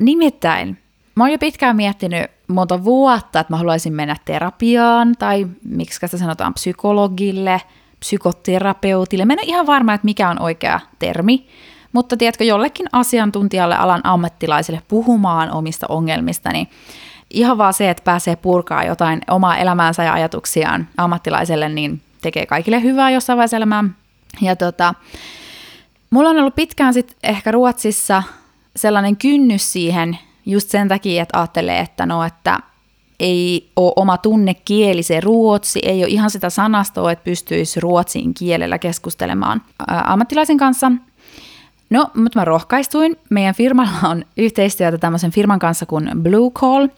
Nimittäin, 0.00 0.78
mä 1.14 1.24
oon 1.24 1.32
jo 1.32 1.38
pitkään 1.38 1.76
miettinyt 1.76 2.30
monta 2.48 2.84
vuotta, 2.84 3.40
että 3.40 3.52
mä 3.52 3.56
haluaisin 3.56 3.92
mennä 3.92 4.16
terapiaan, 4.24 5.14
tai 5.18 5.46
miksi 5.64 5.94
sitä 5.94 6.18
sanotaan 6.18 6.54
psykologille, 6.54 7.60
psykoterapeutille. 8.00 9.24
Mä 9.24 9.32
en 9.32 9.38
ole 9.38 9.46
ihan 9.46 9.66
varma, 9.66 9.94
että 9.94 10.04
mikä 10.04 10.30
on 10.30 10.42
oikea 10.42 10.80
termi, 10.98 11.46
mutta 11.92 12.16
tiedätkö, 12.16 12.44
jollekin 12.44 12.86
asiantuntijalle, 12.92 13.76
alan 13.76 14.00
ammattilaiselle 14.04 14.82
puhumaan 14.88 15.50
omista 15.50 15.86
ongelmista, 15.88 16.50
niin 16.52 16.68
ihan 17.30 17.58
vaan 17.58 17.74
se, 17.74 17.90
että 17.90 18.02
pääsee 18.04 18.36
purkaa 18.36 18.84
jotain 18.84 19.20
omaa 19.30 19.56
elämäänsä 19.56 20.04
ja 20.04 20.12
ajatuksiaan 20.12 20.88
ammattilaiselle, 20.96 21.68
niin 21.68 22.02
tekee 22.22 22.46
kaikille 22.46 22.82
hyvää 22.82 23.10
jossain 23.10 23.36
vaiheessa 23.36 23.56
elämää. 23.56 23.84
Ja 24.40 24.56
tota, 24.56 24.94
mulla 26.10 26.30
on 26.30 26.38
ollut 26.38 26.54
pitkään 26.54 26.94
sitten 26.94 27.16
ehkä 27.22 27.50
Ruotsissa 27.50 28.22
sellainen 28.76 29.16
kynnys 29.16 29.72
siihen 29.72 30.18
just 30.46 30.70
sen 30.70 30.88
takia, 30.88 31.22
että 31.22 31.38
ajattelee, 31.38 31.80
että 31.80 32.06
no, 32.06 32.24
että 32.24 32.58
ei 33.20 33.70
ole 33.76 33.92
oma 33.96 34.18
tunnekieli 34.18 35.02
se 35.02 35.20
ruotsi, 35.20 35.80
ei 35.82 36.04
ole 36.04 36.10
ihan 36.10 36.30
sitä 36.30 36.50
sanastoa, 36.50 37.12
että 37.12 37.24
pystyisi 37.24 37.80
ruotsin 37.80 38.34
kielellä 38.34 38.78
keskustelemaan 38.78 39.62
ammattilaisen 40.06 40.56
kanssa– 40.56 40.92
No, 41.90 42.10
mutta 42.14 42.38
mä 42.38 42.44
rohkaistuin. 42.44 43.16
Meidän 43.30 43.54
firmalla 43.54 44.08
on 44.08 44.24
yhteistyötä 44.36 44.98
tämmöisen 44.98 45.30
firman 45.30 45.58
kanssa 45.58 45.86
kuin 45.86 46.10
Blue 46.22 46.50
Call, 46.50 46.88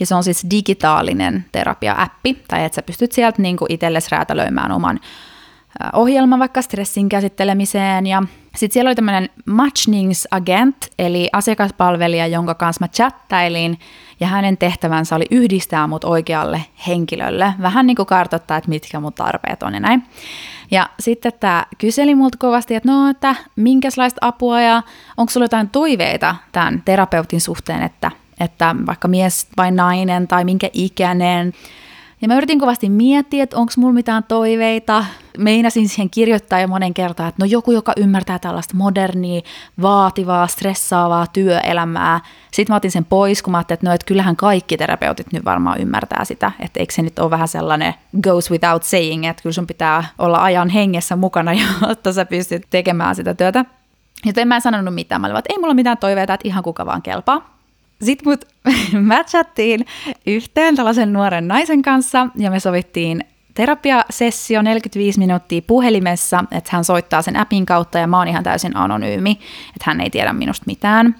ja 0.00 0.06
se 0.06 0.14
on 0.14 0.24
siis 0.24 0.46
digitaalinen 0.50 1.44
terapia-appi, 1.52 2.42
tai 2.48 2.64
että 2.64 2.76
sä 2.76 2.82
pystyt 2.82 3.12
sieltä 3.12 3.42
niin 3.42 3.56
itsellesi 3.68 4.08
räätälöimään 4.10 4.72
oman 4.72 5.00
ohjelman 5.92 6.38
vaikka 6.38 6.62
stressin 6.62 7.08
käsittelemiseen, 7.08 8.06
ja 8.06 8.22
sitten 8.56 8.72
siellä 8.72 8.88
oli 8.88 8.94
tämmöinen 8.94 9.28
matchningsagent, 9.46 10.76
eli 10.98 11.28
asiakaspalvelija, 11.32 12.26
jonka 12.26 12.54
kanssa 12.54 12.84
mä 12.84 12.88
chattailin, 12.88 13.78
ja 14.20 14.26
hänen 14.26 14.58
tehtävänsä 14.58 15.16
oli 15.16 15.26
yhdistää 15.30 15.86
mut 15.86 16.04
oikealle 16.04 16.64
henkilölle, 16.86 17.54
vähän 17.62 17.86
niin 17.86 17.96
kuin 17.96 18.06
kartoittaa, 18.06 18.56
että 18.56 18.70
mitkä 18.70 19.00
mun 19.00 19.12
tarpeet 19.12 19.62
on 19.62 19.74
ja 19.74 19.80
näin. 19.80 20.02
Ja 20.70 20.90
sitten 21.00 21.32
tämä 21.40 21.66
kyseli 21.78 22.14
multa 22.14 22.38
kovasti, 22.38 22.74
että 22.74 22.88
no, 22.88 23.10
että 23.10 23.34
minkälaista 23.56 24.18
apua 24.20 24.60
ja 24.60 24.82
onko 25.16 25.30
sulla 25.30 25.44
jotain 25.44 25.70
toiveita 25.70 26.36
tämän 26.52 26.82
terapeutin 26.84 27.40
suhteen, 27.40 27.82
että, 27.82 28.10
että 28.40 28.76
vaikka 28.86 29.08
mies 29.08 29.48
vai 29.56 29.70
nainen 29.70 30.28
tai 30.28 30.44
minkä 30.44 30.68
ikäinen. 30.72 31.52
Ja 32.22 32.28
mä 32.28 32.36
yritin 32.36 32.58
kovasti 32.58 32.88
miettiä, 32.88 33.42
että 33.42 33.56
onko 33.56 33.72
mulla 33.76 33.92
mitään 33.92 34.24
toiveita. 34.24 35.04
Meinasin 35.38 35.88
siihen 35.88 36.10
kirjoittaa 36.10 36.60
jo 36.60 36.68
monen 36.68 36.94
kertaan, 36.94 37.28
että 37.28 37.42
no 37.42 37.46
joku, 37.46 37.72
joka 37.72 37.92
ymmärtää 37.96 38.38
tällaista 38.38 38.76
modernia, 38.76 39.40
vaativaa, 39.82 40.46
stressaavaa 40.46 41.26
työelämää. 41.26 42.20
Sitten 42.52 42.72
mä 42.72 42.76
otin 42.76 42.90
sen 42.90 43.04
pois, 43.04 43.42
kun 43.42 43.50
mä 43.50 43.58
ajattelin, 43.58 43.76
että 43.76 43.86
no, 43.86 43.94
että 43.94 44.06
kyllähän 44.06 44.36
kaikki 44.36 44.76
terapeutit 44.76 45.32
nyt 45.32 45.44
varmaan 45.44 45.80
ymmärtää 45.80 46.24
sitä. 46.24 46.52
Että 46.60 46.80
eikö 46.80 46.94
se 46.94 47.02
nyt 47.02 47.18
ole 47.18 47.30
vähän 47.30 47.48
sellainen 47.48 47.94
goes 48.22 48.50
without 48.50 48.82
saying, 48.82 49.26
että 49.26 49.42
kyllä 49.42 49.54
sun 49.54 49.66
pitää 49.66 50.04
olla 50.18 50.42
ajan 50.42 50.68
hengessä 50.68 51.16
mukana, 51.16 51.52
jotta 51.88 52.12
sä 52.12 52.24
pystyt 52.24 52.66
tekemään 52.70 53.14
sitä 53.14 53.34
työtä. 53.34 53.64
Joten 54.24 54.48
mä 54.48 54.54
en 54.54 54.60
sanonut 54.60 54.94
mitään. 54.94 55.20
Mä 55.20 55.26
olin, 55.26 55.38
että 55.38 55.52
ei 55.54 55.58
mulla 55.58 55.74
mitään 55.74 55.98
toiveita, 55.98 56.34
että 56.34 56.48
ihan 56.48 56.62
kuka 56.62 56.86
vaan 56.86 57.02
kelpaa. 57.02 57.59
Sitten 58.02 58.28
mut 58.28 58.44
matchattiin 59.16 59.86
yhteen 60.26 60.76
tällaisen 60.76 61.12
nuoren 61.12 61.48
naisen 61.48 61.82
kanssa 61.82 62.26
ja 62.36 62.50
me 62.50 62.60
sovittiin 62.60 63.24
terapiasessio 63.54 64.62
45 64.62 65.18
minuuttia 65.18 65.62
puhelimessa, 65.66 66.44
että 66.50 66.70
hän 66.72 66.84
soittaa 66.84 67.22
sen 67.22 67.36
appin 67.36 67.66
kautta 67.66 67.98
ja 67.98 68.06
mä 68.06 68.18
oon 68.18 68.28
ihan 68.28 68.44
täysin 68.44 68.76
anonyymi, 68.76 69.30
että 69.76 69.84
hän 69.84 70.00
ei 70.00 70.10
tiedä 70.10 70.32
minusta 70.32 70.64
mitään. 70.66 71.16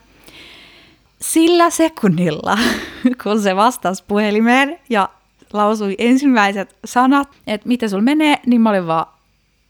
Sillä 1.20 1.70
sekunnilla, 1.70 2.58
kun 3.22 3.42
se 3.42 3.56
vastasi 3.56 4.04
puhelimeen 4.08 4.78
ja 4.90 5.08
lausui 5.52 5.94
ensimmäiset 5.98 6.76
sanat, 6.84 7.28
että 7.46 7.68
miten 7.68 7.90
sul 7.90 8.00
menee, 8.00 8.36
niin 8.46 8.60
mä 8.60 8.70
olin 8.70 8.86
vaan, 8.86 9.06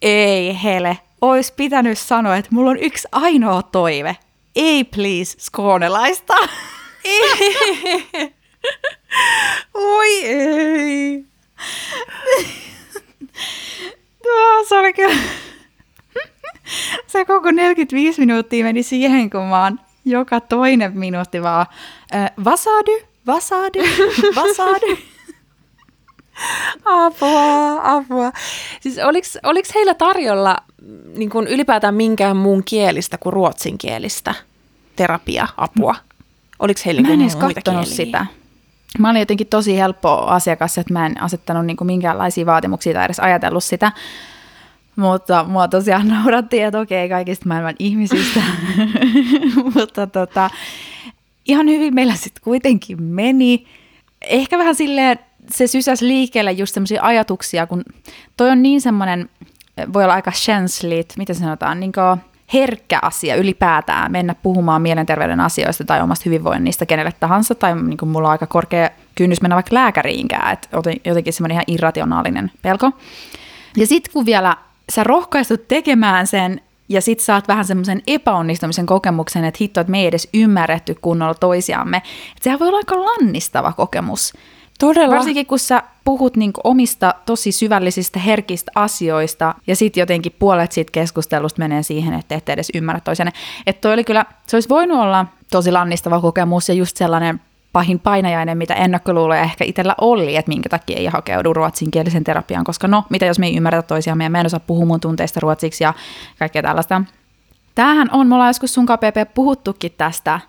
ei 0.03 0.63
hele, 0.63 0.99
ois 1.21 1.53
pitänyt 1.53 1.99
sanoa, 1.99 2.37
että 2.37 2.51
mulla 2.53 2.71
on 2.71 2.79
yksi 2.79 3.09
ainoa 3.13 3.63
toive. 3.63 4.17
Ei 4.57 4.85
please 4.85 5.37
skoonelaista. 5.39 6.35
Oi 9.75 10.25
ei. 10.25 11.25
Tuo, 14.23 14.65
se 14.69 14.79
oli 14.79 14.93
kyllä... 14.93 15.17
Se 17.07 17.25
koko 17.25 17.51
45 17.51 18.21
minuuttia 18.21 18.65
meni 18.65 18.83
siihen, 18.83 19.31
kun 19.31 19.43
mä 19.43 19.63
oon 19.65 19.81
joka 20.05 20.41
toinen 20.41 20.99
minuutti 20.99 21.43
vaan 21.43 21.67
vasady, 22.45 23.07
vasady, 23.27 23.83
vasady. 24.35 24.97
apua, 26.85 27.81
apua. 27.83 28.33
Siis 28.81 28.97
oliko 29.43 29.69
heillä 29.75 29.95
tarjolla 29.95 30.57
niin 31.17 31.31
kuin 31.31 31.47
ylipäätään 31.49 31.95
minkään 31.95 32.37
muun 32.37 32.63
kielistä 32.65 33.19
kuin 33.19 33.33
ruotsinkielistä 33.33 34.35
terapia-apua? 34.97 35.95
Oliko 36.61 36.81
heillä 36.87 37.03
mä 37.03 37.09
en 37.09 37.21
edes 37.21 37.37
katsonut 37.37 37.87
sitä. 37.87 38.27
Mä 38.99 39.11
olin 39.11 39.21
jotenkin 39.21 39.47
tosi 39.47 39.77
helppo 39.77 40.09
asiakas, 40.09 40.79
että 40.79 40.93
mä 40.93 41.07
en 41.07 41.23
asettanut 41.23 41.67
niin 41.67 41.77
kuin 41.77 41.87
minkäänlaisia 41.87 42.47
vaatimuksia 42.47 42.95
tai 42.95 43.05
edes 43.05 43.21
ajatellut 43.21 43.65
sitä. 43.65 43.93
Mutta 44.97 45.45
mua 45.45 45.69
tosiaan 45.69 46.09
naurattiin, 46.19 46.65
että 46.65 46.81
okei, 46.81 47.09
kaikista 47.09 47.49
maailman 47.49 47.75
ihmisistä. 47.79 48.41
Mutta 49.75 50.07
tota, 50.07 50.51
ihan 51.47 51.67
hyvin 51.69 51.95
meillä 51.95 52.15
sitten 52.15 52.45
kuitenkin 52.45 53.03
meni. 53.03 53.67
Ehkä 54.23 54.59
vähän 54.59 54.75
silleen, 54.75 55.19
se 55.51 55.67
sysäsi 55.67 56.07
liikkeelle 56.07 56.53
just 56.53 56.75
semmoisia 56.75 57.03
ajatuksia, 57.03 57.67
kun 57.67 57.83
toi 58.37 58.51
on 58.51 58.63
niin 58.63 58.81
semmoinen, 58.81 59.31
voi 59.93 60.05
olla 60.05 60.15
aika 60.15 60.33
känsligt, 60.47 61.15
miten 61.17 61.37
sanotaan, 61.37 61.81
niin 61.81 61.93
kuin 61.93 62.30
herkkä 62.55 62.99
asia 63.03 63.37
ylipäätään 63.37 64.13
mennä 64.13 64.35
puhumaan 64.35 64.83
mielenterveyden 64.83 65.41
asioista 65.41 65.85
tai 65.85 66.01
omasta 66.01 66.23
hyvinvoinnista 66.27 66.87
kenelle 66.87 67.13
tahansa, 67.21 67.55
tai 67.55 67.83
niin 67.83 67.97
kuin 67.97 68.09
mulla 68.09 68.29
on 68.29 68.33
aika 68.33 68.47
korkea 68.47 68.91
kynnys 69.15 69.43
mennä 69.43 69.55
vaikka 69.55 69.75
lääkäriinkään, 69.75 70.53
että 70.53 70.69
jotenkin 71.05 71.33
semmoinen 71.33 71.55
ihan 71.55 71.65
irrationaalinen 71.67 72.51
pelko. 72.63 72.91
Ja 73.77 73.87
sitten 73.87 74.13
kun 74.13 74.27
vielä 74.27 74.57
sä 74.93 75.05
rohkaistut 75.05 75.69
tekemään 75.69 76.27
sen, 76.27 76.61
ja 76.89 77.01
sit 77.01 77.21
saat 77.21 77.49
vähän 77.49 77.65
semmoisen 77.65 78.03
epäonnistumisen 78.07 78.87
kokemuksen, 78.87 79.45
että 79.45 79.59
hitto, 79.61 79.81
että 79.81 79.91
me 79.91 80.01
ei 80.01 80.07
edes 80.07 80.29
ymmärretty 80.35 80.95
kunnolla 81.01 81.35
toisiamme. 81.35 81.97
Että 81.97 82.45
sehän 82.45 82.59
voi 82.59 82.69
olla 82.69 82.79
aika 82.79 83.05
lannistava 83.05 83.73
kokemus. 83.73 84.33
Todella. 84.81 85.15
Varsinkin 85.15 85.47
kun 85.47 85.59
sä 85.59 85.83
puhut 86.05 86.37
niinku 86.37 86.61
omista 86.65 87.15
tosi 87.27 87.53
syvällisistä, 87.53 88.19
herkistä 88.19 88.73
asioista, 88.75 89.55
ja 89.67 89.77
sitten 89.77 90.01
jotenkin 90.01 90.35
puolet 90.39 90.73
siitä 90.73 90.93
keskustelusta 90.93 91.59
menee 91.59 91.83
siihen, 91.83 92.15
että 92.15 92.35
ette 92.35 92.53
edes 92.53 92.71
ymmärrä 92.75 93.01
toisianne. 93.01 93.33
Että 93.67 93.81
toi 93.81 93.93
oli 93.93 94.05
kyllä, 94.05 94.25
se 94.47 94.57
olisi 94.57 94.69
voinut 94.69 94.99
olla 94.99 95.27
tosi 95.51 95.73
lannistava 95.73 96.21
kokemus 96.21 96.69
ja 96.69 96.75
just 96.75 96.97
sellainen 96.97 97.41
pahin 97.73 97.99
painajainen, 97.99 98.59
mitä 98.59 98.75
ennakkoluuloja 98.75 99.43
ehkä 99.43 99.65
itsellä 99.65 99.95
oli, 100.01 100.37
että 100.37 100.49
minkä 100.49 100.69
takia 100.69 100.99
ei 100.99 101.07
hakeudu 101.07 101.55
ruotsinkielisen 101.55 102.25
terapiaan, 102.25 102.65
koska 102.65 102.89
no, 102.89 103.05
mitä 103.11 103.27
jos 103.27 103.39
me 103.39 103.47
ei 103.47 103.57
ymmärretä 103.57 103.83
toisiamme 103.83 104.29
me 104.29 104.41
en 104.41 104.47
osaa 104.47 104.61
puhua 104.61 104.87
mun 104.87 105.01
tunteista 105.01 105.41
ruotsiksi 105.41 105.85
ja 105.85 105.95
kaikkea 106.39 106.63
tällaista. 106.63 107.03
Tämähän 107.75 108.09
on, 108.13 108.27
me 108.27 108.35
ollaan 108.35 108.49
joskus 108.49 108.75
sun 108.75 108.87
KPP 108.87 109.35
puhuttukin 109.35 109.93
tästä, 109.97 110.41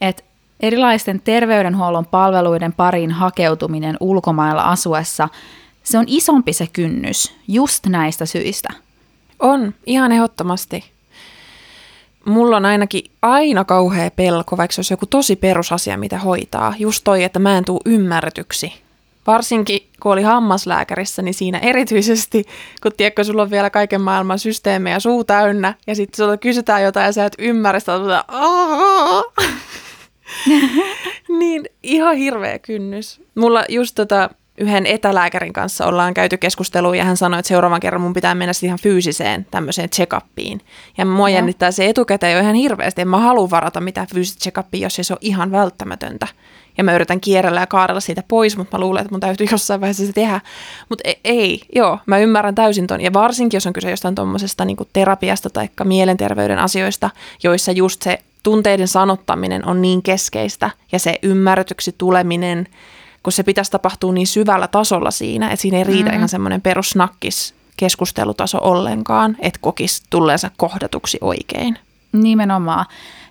että 0.00 0.22
Erilaisten 0.60 1.20
terveydenhuollon 1.20 2.06
palveluiden 2.06 2.72
pariin 2.72 3.10
hakeutuminen 3.10 3.96
ulkomailla 4.00 4.62
asuessa, 4.62 5.28
se 5.82 5.98
on 5.98 6.04
isompi 6.06 6.52
se 6.52 6.66
kynnys 6.72 7.34
just 7.48 7.86
näistä 7.86 8.26
syistä. 8.26 8.68
On, 9.38 9.74
ihan 9.86 10.12
ehdottomasti. 10.12 10.84
Mulla 12.24 12.56
on 12.56 12.66
ainakin 12.66 13.10
aina 13.22 13.64
kauhea 13.64 14.10
pelko, 14.10 14.56
vaikka 14.56 14.74
se 14.74 14.78
olisi 14.78 14.92
joku 14.92 15.06
tosi 15.06 15.36
perusasia, 15.36 15.96
mitä 15.96 16.18
hoitaa. 16.18 16.74
Just 16.78 17.04
toi, 17.04 17.24
että 17.24 17.38
mä 17.38 17.58
en 17.58 17.64
tuu 17.64 17.80
ymmärretyksi. 17.86 18.72
Varsinkin 19.26 19.88
kun 20.02 20.12
oli 20.12 20.22
hammaslääkärissä, 20.22 21.22
niin 21.22 21.34
siinä 21.34 21.58
erityisesti, 21.58 22.46
kun 22.82 22.92
tiedätkö, 22.96 23.24
sulla 23.24 23.42
on 23.42 23.50
vielä 23.50 23.70
kaiken 23.70 24.00
maailman 24.00 24.38
systeemejä 24.38 25.00
suu 25.00 25.24
täynnä, 25.24 25.74
ja 25.86 25.94
sitten 25.94 26.24
sulla 26.24 26.36
kysytään 26.36 26.82
jotain 26.82 27.06
ja 27.06 27.12
sä 27.12 27.24
et 27.24 27.36
ymmärrä 27.38 27.80
sitä, 27.80 28.24
niin 31.38 31.64
ihan 31.82 32.16
hirveä 32.16 32.58
kynnys. 32.58 33.22
Mulla 33.34 33.64
just 33.68 33.94
tota, 33.94 34.30
yhden 34.60 34.86
etälääkärin 34.86 35.52
kanssa 35.52 35.86
ollaan 35.86 36.14
käyty 36.14 36.36
keskustelua 36.36 36.96
ja 36.96 37.04
hän 37.04 37.16
sanoi, 37.16 37.40
että 37.40 37.48
seuraavan 37.48 37.80
kerran 37.80 38.02
mun 38.02 38.12
pitää 38.12 38.34
mennä 38.34 38.52
ihan 38.62 38.78
fyysiseen 38.78 39.46
tämmöiseen 39.50 39.88
check-upiin. 39.90 40.60
Ja 40.98 41.04
mua 41.04 41.28
no. 41.28 41.34
jännittää 41.34 41.70
se 41.70 41.88
etukäteen 41.88 42.34
jo 42.34 42.40
ihan 42.40 42.54
hirveästi. 42.54 43.00
En 43.00 43.08
mä 43.08 43.18
halua 43.18 43.50
varata 43.50 43.80
mitään 43.80 44.06
fyysistä 44.14 44.44
check-upia, 44.44 44.82
jos 44.82 44.94
se 44.94 45.12
ole 45.12 45.18
ihan 45.20 45.52
välttämätöntä. 45.52 46.26
Ja 46.78 46.84
mä 46.84 46.94
yritän 46.94 47.20
kierrellä 47.20 47.60
ja 47.60 47.66
kaarella 47.66 48.00
siitä 48.00 48.22
pois, 48.28 48.56
mutta 48.56 48.78
mä 48.78 48.80
luulen, 48.80 49.00
että 49.00 49.12
mun 49.12 49.20
täytyy 49.20 49.46
jossain 49.52 49.80
vaiheessa 49.80 50.06
se 50.06 50.12
tehdä. 50.12 50.40
Mutta 50.88 51.08
ei, 51.08 51.20
ei, 51.24 51.60
joo, 51.74 51.98
mä 52.06 52.18
ymmärrän 52.18 52.54
täysin 52.54 52.86
ton. 52.86 53.00
Ja 53.00 53.12
varsinkin, 53.12 53.56
jos 53.56 53.66
on 53.66 53.72
kyse 53.72 53.90
jostain 53.90 54.14
tuommoisesta 54.14 54.64
niin 54.64 54.76
terapiasta 54.92 55.50
tai 55.50 55.68
mielenterveyden 55.84 56.58
asioista, 56.58 57.10
joissa 57.42 57.72
just 57.72 58.02
se 58.02 58.18
tunteiden 58.42 58.88
sanottaminen 58.88 59.66
on 59.66 59.82
niin 59.82 60.02
keskeistä 60.02 60.70
ja 60.92 60.98
se 60.98 61.18
ymmärretyksi 61.22 61.94
tuleminen, 61.98 62.68
kun 63.22 63.32
se 63.32 63.42
pitäisi 63.42 63.70
tapahtua 63.70 64.12
niin 64.12 64.26
syvällä 64.26 64.68
tasolla 64.68 65.10
siinä, 65.10 65.50
että 65.50 65.62
siinä 65.62 65.78
ei 65.78 65.84
riitä 65.84 66.04
mm-hmm. 66.04 66.16
ihan 66.16 66.28
semmoinen 66.28 66.60
perusnakkis 66.60 67.54
keskustelutaso 67.76 68.58
ollenkaan, 68.62 69.36
että 69.38 69.58
kokisi 69.62 70.02
tulleensa 70.10 70.50
kohdatuksi 70.56 71.18
oikein. 71.20 71.78
Nimenomaan. 72.12 72.86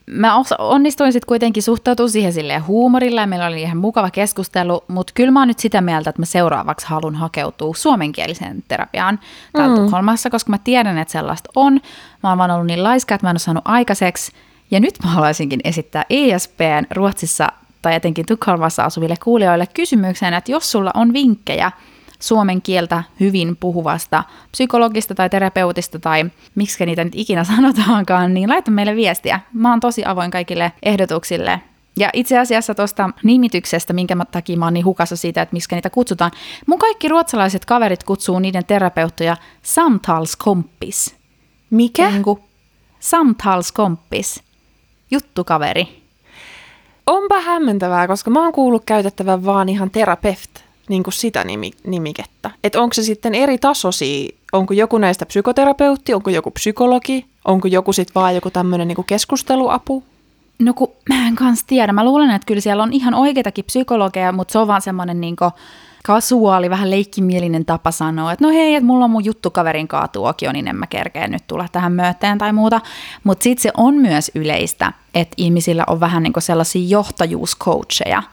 Mä 0.05 0.33
onnistuin 0.57 1.13
sitten 1.13 1.27
kuitenkin 1.27 1.63
suhtautumaan 1.63 2.09
siihen 2.09 2.33
silleen 2.33 2.67
huumorilla 2.67 3.21
ja 3.21 3.27
meillä 3.27 3.47
oli 3.47 3.61
ihan 3.61 3.77
mukava 3.77 4.09
keskustelu, 4.11 4.83
mutta 4.87 5.13
kyllä 5.15 5.31
mä 5.31 5.39
oon 5.39 5.47
nyt 5.47 5.59
sitä 5.59 5.81
mieltä, 5.81 6.09
että 6.09 6.21
mä 6.21 6.25
seuraavaksi 6.25 6.87
haluan 6.87 7.15
hakeutua 7.15 7.75
suomenkieliseen 7.75 8.63
terapiaan 8.67 9.19
täällä 9.53 9.75
mm. 9.75 9.83
Tukholmassa, 9.83 10.29
koska 10.29 10.49
mä 10.49 10.57
tiedän, 10.57 10.97
että 10.97 11.11
sellaista 11.11 11.49
on. 11.55 11.73
Mä 12.23 12.29
oon 12.29 12.37
vaan 12.37 12.51
ollut 12.51 12.67
niin 12.67 12.83
laiska, 12.83 13.15
että 13.15 13.25
mä 13.25 13.29
en 13.29 13.33
ole 13.33 13.39
saanut 13.39 13.63
aikaiseksi. 13.65 14.31
Ja 14.71 14.79
nyt 14.79 14.95
mä 15.03 15.09
haluaisinkin 15.09 15.59
esittää 15.63 16.05
ESPn 16.09 16.85
Ruotsissa 16.91 17.47
tai 17.81 17.95
etenkin 17.95 18.25
Tukholmassa 18.25 18.83
asuville 18.83 19.15
kuulijoille 19.23 19.67
kysymyksen, 19.73 20.33
että 20.33 20.51
jos 20.51 20.71
sulla 20.71 20.91
on 20.93 21.13
vinkkejä 21.13 21.71
suomen 22.19 22.61
kieltä 22.61 23.03
hyvin 23.19 23.57
puhuvasta 23.57 24.23
psykologista 24.51 25.15
tai 25.15 25.29
terapeutista 25.29 25.99
tai 25.99 26.25
miksi 26.55 26.85
niitä 26.85 27.03
nyt 27.03 27.13
ikinä 27.15 27.43
sanotaankaan, 27.55 28.33
niin 28.33 28.49
laita 28.49 28.71
meille 28.71 28.95
viestiä. 28.95 29.39
Mä 29.53 29.69
oon 29.69 29.79
tosi 29.79 30.05
avoin 30.05 30.31
kaikille 30.31 30.71
ehdotuksille. 30.83 31.61
Ja 31.97 32.09
itse 32.13 32.39
asiassa 32.39 32.75
tuosta 32.75 33.09
nimityksestä, 33.23 33.93
minkä 33.93 34.15
takia 34.31 34.57
mä 34.57 34.65
oon 34.65 34.73
niin 34.73 34.85
hukassa 34.85 35.15
siitä, 35.15 35.41
että 35.41 35.53
miksi 35.53 35.75
niitä 35.75 35.89
kutsutaan. 35.89 36.31
Mun 36.65 36.79
kaikki 36.79 37.07
ruotsalaiset 37.07 37.65
kaverit 37.65 38.03
kutsuu 38.03 38.39
niiden 38.39 38.65
terapeuttoja 38.65 39.37
samtalskompis. 39.61 41.15
Mikä? 41.69 42.09
Niin 42.09 42.23
kuin 42.23 42.39
samtalskompis. 42.99 44.43
Juttukaveri. 45.11 46.03
Onpa 47.07 47.39
hämmentävää, 47.41 48.07
koska 48.07 48.31
mä 48.31 48.43
oon 48.43 48.53
kuullut 48.53 48.83
käytettävän 48.85 49.45
vaan 49.45 49.69
ihan 49.69 49.89
terapeut, 49.89 50.63
niin 50.89 51.03
kuin 51.03 51.13
sitä 51.13 51.43
nimi, 51.43 51.71
nimikettä. 51.83 52.51
Että 52.63 52.81
onko 52.81 52.93
se 52.93 53.03
sitten 53.03 53.35
eri 53.35 53.57
tasoisia, 53.57 54.29
onko 54.51 54.73
joku 54.73 54.97
näistä 54.97 55.25
psykoterapeutti, 55.25 56.13
onko 56.13 56.29
joku 56.29 56.51
psykologi, 56.51 57.25
onko 57.45 57.67
joku 57.67 57.93
sitten 57.93 58.15
vaan 58.15 58.35
joku 58.35 58.51
tämmöinen 58.51 58.87
niin 58.87 59.05
keskusteluapu? 59.07 60.03
No 60.59 60.73
kun 60.73 60.91
mä 61.09 61.27
en 61.27 61.35
kanssa 61.35 61.67
tiedä. 61.67 61.93
Mä 61.93 62.05
luulen, 62.05 62.31
että 62.31 62.45
kyllä 62.45 62.61
siellä 62.61 62.83
on 62.83 62.93
ihan 62.93 63.13
oikeitakin 63.13 63.65
psykologeja, 63.65 64.31
mutta 64.31 64.51
se 64.51 64.59
on 64.59 64.67
vaan 64.67 64.81
semmoinen 64.81 65.21
niin 65.21 65.35
kasuaali, 66.03 66.69
vähän 66.69 66.91
leikkimielinen 66.91 67.65
tapa 67.65 67.91
sanoa, 67.91 68.31
että 68.31 68.45
no 68.45 68.51
hei, 68.51 68.75
että 68.75 68.87
mulla 68.87 69.05
on 69.05 69.11
mun 69.11 69.25
juttukaverin 69.25 69.87
kaatuokio, 69.87 70.51
niin 70.51 70.67
en 70.67 70.75
mä 70.75 70.87
kerkeä 70.87 71.27
nyt 71.27 71.47
tulla 71.47 71.65
tähän 71.71 71.91
myöteen 71.91 72.37
tai 72.37 72.53
muuta. 72.53 72.81
Mutta 73.23 73.43
sitten 73.43 73.63
se 73.63 73.71
on 73.77 73.93
myös 73.93 74.31
yleistä, 74.35 74.93
että 75.13 75.33
ihmisillä 75.37 75.83
on 75.87 75.99
vähän 75.99 76.23
niin 76.23 76.33
sellaisia 76.39 76.87
johtajuuscoacheja, 76.87 78.23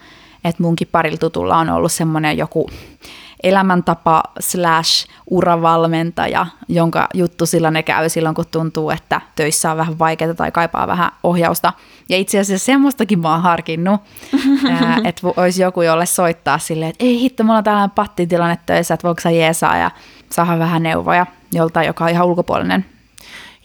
että 0.45 0.63
munkin 0.63 0.89
parilla 0.93 1.19
tutulla 1.19 1.59
on 1.59 1.71
ollut 1.71 1.93
semmoinen 1.93 2.39
joku 2.39 2.71
elämäntapa 3.43 4.23
slash 4.41 5.09
uravalmentaja, 5.31 6.47
jonka 6.69 7.09
juttu 7.15 7.47
sillä 7.47 7.71
ne 7.71 7.83
käy 7.83 8.09
silloin, 8.09 8.35
kun 8.35 8.45
tuntuu, 8.51 8.91
että 8.91 9.21
töissä 9.37 9.71
on 9.71 9.77
vähän 9.77 9.99
vaikeaa 9.99 10.35
tai 10.35 10.53
kaipaa 10.53 10.87
vähän 10.87 11.11
ohjausta. 11.23 11.73
Ja 12.09 12.17
itse 12.17 12.39
asiassa 12.39 12.67
semmoistakin 12.67 13.19
mä 13.19 13.33
oon 13.33 13.43
harkinnut, 13.43 14.01
että 15.09 15.27
olisi 15.37 15.63
joku, 15.63 15.83
jolle 15.83 16.07
soittaa 16.07 16.59
silleen, 16.59 16.91
että 16.91 17.05
ei 17.05 17.21
hitto, 17.21 17.45
mulla 17.45 17.59
on 17.59 17.65
tällainen 17.65 17.91
pattitilanne 17.91 18.59
töissä, 18.67 18.95
että 18.95 19.07
voiko 19.07 19.21
sä 19.21 19.31
jeesaa 19.31 19.77
ja 19.77 19.91
saada 20.31 20.59
vähän 20.59 20.83
neuvoja 20.83 21.27
joltain, 21.53 21.87
joka 21.87 22.05
on 22.05 22.11
ihan 22.11 22.27
ulkopuolinen 22.27 22.85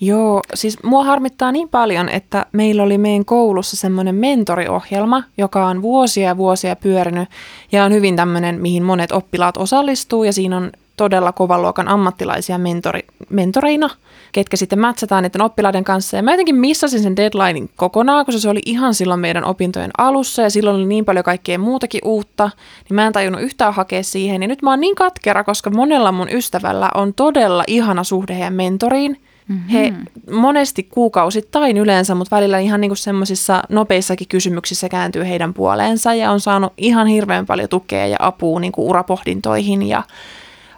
Joo, 0.03 0.41
siis 0.53 0.83
mua 0.83 1.03
harmittaa 1.03 1.51
niin 1.51 1.69
paljon, 1.69 2.09
että 2.09 2.45
meillä 2.51 2.83
oli 2.83 2.97
meidän 2.97 3.25
koulussa 3.25 3.77
semmoinen 3.77 4.15
mentoriohjelma, 4.15 5.23
joka 5.37 5.67
on 5.67 5.81
vuosia 5.81 6.27
ja 6.27 6.37
vuosia 6.37 6.75
pyörinyt 6.75 7.29
ja 7.71 7.85
on 7.85 7.93
hyvin 7.93 8.15
tämmöinen, 8.15 8.61
mihin 8.61 8.83
monet 8.83 9.11
oppilaat 9.11 9.57
osallistuu 9.57 10.23
ja 10.23 10.33
siinä 10.33 10.57
on 10.57 10.71
todella 10.97 11.31
kovan 11.31 11.61
luokan 11.61 11.87
ammattilaisia 11.87 12.57
mentori, 12.57 12.99
mentoreina, 13.29 13.89
ketkä 14.31 14.57
sitten 14.57 14.79
matchataan 14.79 15.23
niiden 15.23 15.41
oppilaiden 15.41 15.83
kanssa. 15.83 16.17
Ja 16.17 16.23
mä 16.23 16.31
jotenkin 16.31 16.55
missasin 16.55 17.01
sen 17.01 17.15
deadlinein 17.15 17.69
kokonaan, 17.75 18.25
koska 18.25 18.41
se 18.41 18.49
oli 18.49 18.61
ihan 18.65 18.93
silloin 18.93 19.19
meidän 19.19 19.45
opintojen 19.45 19.91
alussa 19.97 20.41
ja 20.41 20.49
silloin 20.49 20.75
oli 20.75 20.85
niin 20.85 21.05
paljon 21.05 21.25
kaikkea 21.25 21.59
muutakin 21.59 22.01
uutta, 22.05 22.49
niin 22.89 22.95
mä 22.95 23.07
en 23.07 23.13
tajunnut 23.13 23.41
yhtään 23.41 23.73
hakea 23.73 24.03
siihen. 24.03 24.41
Ja 24.41 24.47
nyt 24.47 24.61
mä 24.61 24.69
oon 24.69 24.79
niin 24.79 24.95
katkera, 24.95 25.43
koska 25.43 25.69
monella 25.69 26.11
mun 26.11 26.29
ystävällä 26.31 26.89
on 26.95 27.13
todella 27.13 27.63
ihana 27.67 28.03
suhde 28.03 28.33
heidän 28.33 28.53
mentoriin– 28.53 29.17
Mm-hmm. 29.51 29.69
He 29.69 29.93
monesti 30.31 30.83
kuukausittain 30.83 31.77
yleensä, 31.77 32.15
mutta 32.15 32.35
välillä 32.35 32.59
ihan 32.59 32.81
niin 32.81 32.97
semmoisissa 32.97 33.63
nopeissakin 33.69 34.27
kysymyksissä 34.27 34.89
kääntyy 34.89 35.23
heidän 35.23 35.53
puoleensa 35.53 36.13
ja 36.13 36.31
on 36.31 36.39
saanut 36.39 36.73
ihan 36.77 37.07
hirveän 37.07 37.45
paljon 37.45 37.69
tukea 37.69 38.07
ja 38.07 38.17
apua 38.19 38.59
niin 38.59 38.71
kuin 38.71 38.89
urapohdintoihin 38.89 39.83
ja 39.83 40.03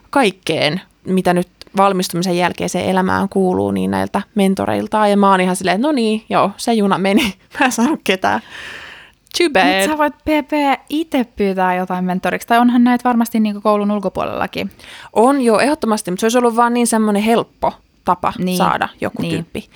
kaikkeen, 0.10 0.82
mitä 1.06 1.34
nyt 1.34 1.48
valmistumisen 1.78 2.38
jälkeen 2.38 2.70
se 2.70 2.90
elämään 2.90 3.30
kuuluu 3.30 3.72
niin 3.72 3.92
näiltä 3.92 4.22
mentoreilta. 4.36 5.08
Ja 5.08 5.18
mä 5.18 5.32
oon 5.32 5.42
ihan 5.42 5.56
silleen, 5.56 5.76
että 5.76 5.88
no 5.88 5.92
niin, 5.92 6.24
joo, 6.30 6.52
se 6.58 6.74
juna 6.74 6.98
meni. 6.98 7.34
Mä 7.60 7.66
en 7.66 7.72
saanut 7.72 8.00
ketään. 8.04 8.42
Too 9.38 9.50
bad. 9.50 9.80
Nyt 9.80 9.90
sä 9.90 9.98
voit 9.98 10.14
PP 10.18 10.82
itse 10.90 11.24
pyytää 11.36 11.76
jotain 11.76 12.06
mentoriksi, 12.06 12.48
tai 12.48 12.60
onhan 12.60 12.84
näitä 12.84 13.10
varmasti 13.10 13.40
niin 13.40 13.62
koulun 13.62 13.92
ulkopuolellakin. 13.92 14.72
On 15.14 15.42
jo 15.42 15.60
ehdottomasti, 15.60 16.12
mutta 16.12 16.22
se 16.22 16.26
olisi 16.26 16.38
ollut 16.38 16.56
vaan 16.56 16.74
niin 16.74 16.88
semmoinen 16.88 17.24
helppo 17.24 17.74
tapa 18.06 18.34
niin. 18.38 18.58
saada 18.58 18.90
joku 19.02 19.22
niin. 19.22 19.32
tyyppi. 19.32 19.70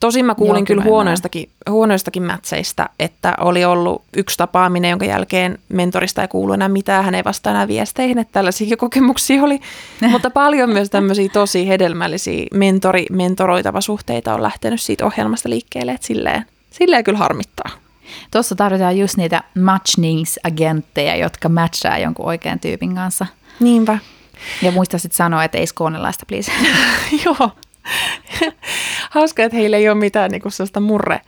Tosin 0.00 0.24
mä 0.24 0.34
kuulin 0.34 0.60
Joo, 0.60 0.66
kyllä 0.66 0.82
huonoistakin, 0.82 1.48
huonoistakin 1.70 2.22
mätseistä, 2.22 2.88
että 2.98 3.34
oli 3.40 3.64
ollut 3.64 4.02
yksi 4.16 4.36
tapaaminen, 4.36 4.90
jonka 4.90 5.04
jälkeen 5.04 5.58
mentorista 5.68 6.22
ei 6.22 6.28
kuulu 6.28 6.52
enää 6.52 6.68
mitään, 6.68 7.04
hän 7.04 7.14
ei 7.14 7.24
vastaa 7.24 7.50
enää 7.50 7.68
viesteihin, 7.68 8.18
että 8.18 8.32
tällaisia 8.32 8.76
kokemuksia 8.84 9.42
oli. 9.42 9.60
Mutta 10.10 10.30
paljon 10.30 10.70
myös 10.70 10.90
tämmöisiä 10.90 11.28
tosi 11.28 11.68
hedelmällisiä 11.68 12.46
mentori, 12.54 13.06
mentoroitava 13.12 13.80
suhteita 13.80 14.34
on 14.34 14.42
lähtenyt 14.42 14.80
siitä 14.80 15.06
ohjelmasta 15.06 15.50
liikkeelle, 15.50 15.92
että 15.92 16.06
silleen, 16.06 16.44
silleen 16.70 17.04
kyllä 17.04 17.18
harmittaa. 17.18 17.70
Tuossa 18.30 18.54
tarvitaan 18.54 18.98
just 18.98 19.16
niitä 19.16 19.42
matchningsagentteja, 19.60 21.16
jotka 21.16 21.48
matchaa 21.48 21.98
jonkun 21.98 22.26
oikean 22.26 22.60
tyypin 22.60 22.94
kanssa. 22.94 23.26
Niinpä. 23.60 23.98
Ja 24.62 24.72
muista 24.72 24.98
sitten 24.98 25.16
sanoa, 25.16 25.44
että 25.44 25.58
ei 25.58 25.66
skoonelaista, 25.66 26.26
please. 26.26 26.52
Joo, 27.24 27.50
Hauska, 29.10 29.42
että 29.42 29.56
heillä 29.56 29.76
ei 29.76 29.88
ole 29.88 29.98
mitään 29.98 30.30
niin 30.30 30.42
kuin 30.42 30.52
sellaista 30.52 30.80
murre. 30.80 31.20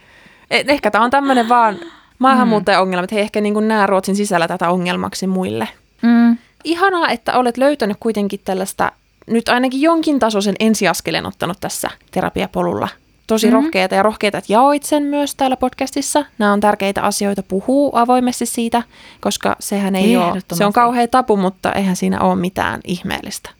Et 0.51 0.71
ehkä 0.71 0.91
tämä 0.91 1.05
on 1.05 1.11
tämmöinen 1.11 1.49
vaan 1.49 1.79
maahanmuuttaja-ongelma, 2.19 3.05
että 3.05 3.15
he 3.15 3.21
ehkä 3.21 3.41
niin 3.41 3.55
kuin 3.55 3.69
näe 3.69 3.87
Ruotsin 3.87 4.17
sisällä 4.17 4.49
tätä 4.49 4.71
ongelmaksi 4.71 5.27
muille. 5.27 5.69
Mm. 6.03 6.37
Ihanaa, 6.65 7.09
että 7.09 7.39
olet 7.39 7.57
löytänyt 7.57 7.97
kuitenkin 8.01 8.41
tällaista 8.45 8.93
nyt 9.27 9.49
ainakin 9.49 9.81
jonkin 9.81 10.19
tasoisen 10.19 10.55
ensiaskeleen 10.61 11.27
ottanut 11.27 11.57
tässä 11.61 11.91
terapiapolulla. 12.11 12.89
Tosi 13.27 13.47
mm-hmm. 13.47 13.63
rohkeita 13.63 13.95
ja 13.95 14.03
rohkeita, 14.03 14.39
että 14.39 14.53
jaoit 14.53 14.83
sen 14.83 15.03
myös 15.03 15.35
täällä 15.35 15.57
podcastissa. 15.57 16.25
Nämä 16.39 16.53
on 16.53 16.61
tärkeitä 16.61 17.03
asioita, 17.03 17.43
puhuu 17.43 17.97
avoimesti 17.97 18.47
siitä, 18.47 18.83
koska 19.21 19.57
sehän 19.61 19.97
ei 19.97 20.17
ole, 20.17 20.43
se 20.53 20.65
on 20.65 20.73
kauhea 20.73 21.09
tapu, 21.09 21.37
mutta 21.37 21.73
eihän 21.73 21.97
siinä 21.97 22.21
ole 22.21 22.37
mitään 22.37 22.81
ihmeellistä. 22.85 23.51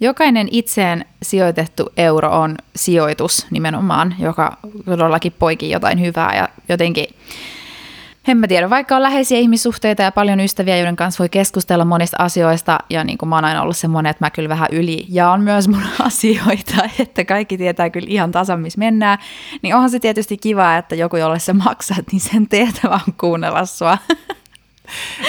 Jokainen 0.00 0.48
itseen 0.50 1.04
sijoitettu 1.22 1.92
euro 1.96 2.40
on 2.40 2.56
sijoitus 2.76 3.46
nimenomaan, 3.50 4.14
joka 4.18 4.56
todellakin 4.84 5.34
poikii 5.38 5.70
jotain 5.70 6.00
hyvää 6.00 6.36
ja 6.36 6.48
jotenkin 6.68 7.06
en 8.28 8.36
mä 8.36 8.48
tiedä, 8.48 8.70
vaikka 8.70 8.96
on 8.96 9.02
läheisiä 9.02 9.38
ihmissuhteita 9.38 10.02
ja 10.02 10.12
paljon 10.12 10.40
ystäviä, 10.40 10.76
joiden 10.76 10.96
kanssa 10.96 11.18
voi 11.18 11.28
keskustella 11.28 11.84
monista 11.84 12.16
asioista, 12.20 12.78
ja 12.90 13.04
niin 13.04 13.18
kuin 13.18 13.28
mä 13.28 13.34
oon 13.34 13.44
aina 13.44 13.62
ollut 13.62 13.76
semmoinen, 13.76 14.10
että 14.10 14.24
mä 14.24 14.30
kyllä 14.30 14.48
vähän 14.48 14.68
yli 14.72 15.06
jaan 15.08 15.40
myös 15.40 15.68
mun 15.68 15.82
asioita, 16.06 16.74
että 16.98 17.24
kaikki 17.24 17.58
tietää 17.58 17.90
kyllä 17.90 18.06
ihan 18.10 18.32
tasan, 18.32 18.60
missä 18.60 18.78
mennään, 18.78 19.18
niin 19.62 19.74
onhan 19.74 19.90
se 19.90 19.98
tietysti 19.98 20.36
kiva, 20.36 20.76
että 20.76 20.94
joku, 20.94 21.16
jolle 21.16 21.38
sä 21.38 21.54
maksat, 21.54 22.04
niin 22.12 22.20
sen 22.20 22.48
tehtävä 22.56 23.00
on 23.06 23.14
kuunnella 23.20 23.64
sua. 23.64 23.98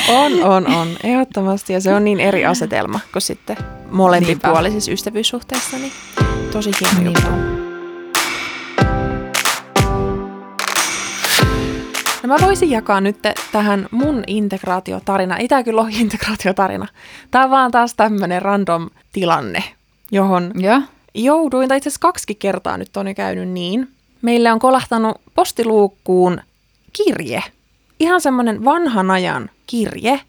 On, 0.09 0.43
on, 0.43 0.67
on. 0.67 0.87
Ehdottomasti. 1.03 1.73
Ja 1.73 1.81
se 1.81 1.93
on 1.93 2.03
niin 2.03 2.19
eri 2.19 2.45
asetelma 2.45 2.99
kuin 3.11 3.21
sitten 3.21 3.57
molempipuolisissa 3.91 4.91
ystävyyssuhteissa. 4.91 5.77
Niin 5.77 5.91
tosi 6.51 6.71
hieno 6.81 7.01
juttu. 7.01 7.57
No 12.23 12.33
mä 12.33 12.47
voisin 12.47 12.71
jakaa 12.71 13.01
nyt 13.01 13.17
tähän 13.51 13.87
mun 13.91 14.23
integraatiotarina. 14.27 15.37
Ei 15.37 15.47
tää 15.47 15.63
kyllä 15.63 15.81
ole 15.81 15.89
integraatiotarina. 15.91 16.87
Tää 17.31 17.43
on 17.43 17.49
vaan 17.49 17.71
taas 17.71 17.93
tämmönen 17.93 18.41
random 18.41 18.89
tilanne, 19.11 19.63
johon 20.11 20.51
Joo. 20.55 20.81
jouduin, 21.15 21.69
tai 21.69 21.77
itse 21.77 21.89
asiassa 21.89 22.07
kaksi 22.07 22.35
kertaa 22.35 22.77
nyt 22.77 22.97
on 22.97 23.07
jo 23.07 23.13
käynyt 23.13 23.49
niin. 23.49 23.87
Meille 24.21 24.51
on 24.51 24.59
kolahtanut 24.59 25.21
postiluukkuun 25.35 26.41
kirje. 26.93 27.43
Ihan 27.99 28.21
semmoinen 28.21 28.65
vanhan 28.65 29.11
ajan 29.11 29.49
kirje. 29.67 30.19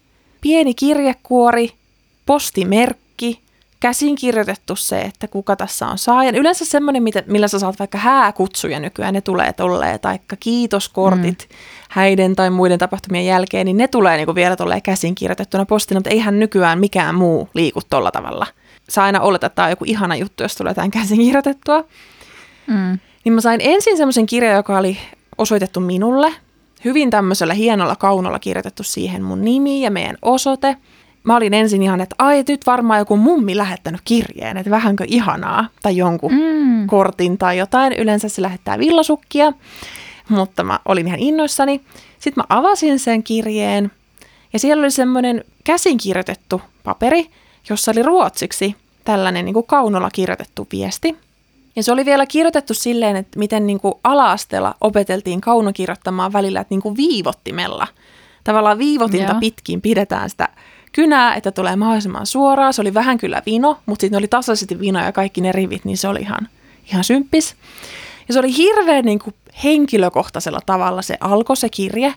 Pieni 0.41 0.73
kirjekuori, 0.73 1.73
postimerkki, 2.25 3.39
käsin 3.79 4.15
kirjoitettu 4.15 4.75
se, 4.75 5.01
että 5.01 5.27
kuka 5.27 5.55
tässä 5.55 5.87
on 5.87 5.97
saajan. 5.97 6.35
Yleensä 6.35 6.65
semmoinen, 6.65 7.03
millä 7.25 7.47
sä 7.47 7.59
saat 7.59 7.79
vaikka 7.79 7.97
hääkutsuja 7.97 8.79
nykyään, 8.79 9.13
ne 9.13 9.21
tulee 9.21 9.53
tolleen, 9.53 9.99
tai 9.99 10.19
kiitoskortit 10.39 11.47
mm. 11.49 11.55
häiden 11.89 12.35
tai 12.35 12.49
muiden 12.49 12.79
tapahtumien 12.79 13.25
jälkeen, 13.25 13.65
niin 13.65 13.77
ne 13.77 13.87
tulee 13.87 14.17
niin 14.17 14.25
kuin 14.25 14.35
vielä 14.35 14.55
tolleen 14.55 14.81
käsin 14.81 15.15
kirjoitettuna 15.15 15.65
postina, 15.65 15.99
mutta 15.99 16.09
eihän 16.09 16.39
nykyään 16.39 16.79
mikään 16.79 17.15
muu 17.15 17.49
liiku 17.53 17.81
tolla 17.89 18.11
tavalla. 18.11 18.47
Sä 18.89 19.03
aina 19.03 19.19
oletat, 19.19 19.51
että 19.51 19.55
tämä 19.55 19.65
on 19.65 19.71
joku 19.71 19.85
ihana 19.87 20.15
juttu, 20.15 20.43
jos 20.43 20.55
tulee 20.55 20.73
tämän 20.73 20.91
käsin 20.91 21.17
kirjoitettua. 21.17 21.83
Mm. 22.67 22.99
Niin 23.23 23.33
mä 23.33 23.41
sain 23.41 23.61
ensin 23.63 23.97
semmoisen 23.97 24.25
kirjan, 24.25 24.55
joka 24.55 24.77
oli 24.77 24.97
osoitettu 25.37 25.79
minulle, 25.79 26.33
hyvin 26.85 27.09
tämmöisellä 27.09 27.53
hienolla 27.53 27.95
kaunolla 27.95 28.39
kirjoitettu 28.39 28.83
siihen 28.83 29.23
mun 29.23 29.45
nimi 29.45 29.81
ja 29.81 29.91
meidän 29.91 30.17
osoite. 30.21 30.77
Mä 31.23 31.35
olin 31.35 31.53
ensin 31.53 31.83
ihan, 31.83 32.01
että 32.01 32.15
ai, 32.19 32.43
nyt 32.47 32.65
varmaan 32.65 32.99
joku 32.99 33.17
mummi 33.17 33.57
lähettänyt 33.57 34.01
kirjeen, 34.05 34.57
että 34.57 34.71
vähänkö 34.71 35.03
ihanaa, 35.07 35.67
tai 35.81 35.97
jonkun 35.97 36.31
mm. 36.31 36.87
kortin 36.87 37.37
tai 37.37 37.57
jotain. 37.57 37.93
Yleensä 37.93 38.29
se 38.29 38.41
lähettää 38.41 38.79
villasukkia, 38.79 39.53
mutta 40.29 40.63
mä 40.63 40.79
olin 40.85 41.07
ihan 41.07 41.19
innoissani. 41.19 41.81
Sitten 42.19 42.43
mä 42.49 42.57
avasin 42.57 42.99
sen 42.99 43.23
kirjeen, 43.23 43.91
ja 44.53 44.59
siellä 44.59 44.81
oli 44.81 44.91
semmoinen 44.91 45.43
käsinkirjoitettu 45.63 46.61
paperi, 46.83 47.29
jossa 47.69 47.91
oli 47.91 48.03
ruotsiksi 48.03 48.75
tällainen 49.03 49.45
niin 49.45 49.53
kuin 49.53 49.65
kaunolla 49.65 50.09
kirjoitettu 50.09 50.67
viesti– 50.71 51.17
ja 51.75 51.83
se 51.83 51.91
oli 51.91 52.05
vielä 52.05 52.25
kirjoitettu 52.25 52.73
silleen, 52.73 53.15
että 53.15 53.39
miten 53.39 53.67
niin 53.67 53.79
kuin 53.79 53.93
ala-asteella 54.03 54.75
opeteltiin 54.81 55.41
kaunokirjoittamaan 55.41 56.33
välillä, 56.33 56.61
että 56.61 56.73
niin 56.73 56.81
kuin 56.81 56.97
viivottimella. 56.97 57.87
Tavallaan 58.43 58.77
viivotinta 58.77 59.31
Joo. 59.31 59.39
pitkin 59.39 59.81
pidetään 59.81 60.29
sitä 60.29 60.49
kynää, 60.91 61.35
että 61.35 61.51
tulee 61.51 61.75
mahdollisimman 61.75 62.25
suoraan. 62.25 62.73
Se 62.73 62.81
oli 62.81 62.93
vähän 62.93 63.17
kyllä 63.17 63.41
vino, 63.45 63.77
mutta 63.85 64.01
sitten 64.01 64.17
oli 64.17 64.27
tasaisesti 64.27 64.79
vino 64.79 64.99
ja 64.99 65.11
kaikki 65.11 65.41
ne 65.41 65.51
rivit, 65.51 65.85
niin 65.85 65.97
se 65.97 66.07
oli 66.07 66.19
ihan, 66.19 66.47
ihan 66.91 67.03
symppis. 67.03 67.55
Ja 68.27 68.33
se 68.33 68.39
oli 68.39 68.57
hirveän 68.57 69.05
niin 69.05 69.19
kuin 69.19 69.35
henkilökohtaisella 69.63 70.59
tavalla 70.65 71.01
se 71.01 71.17
alkoi 71.19 71.57
se 71.57 71.69
kirje. 71.69 72.13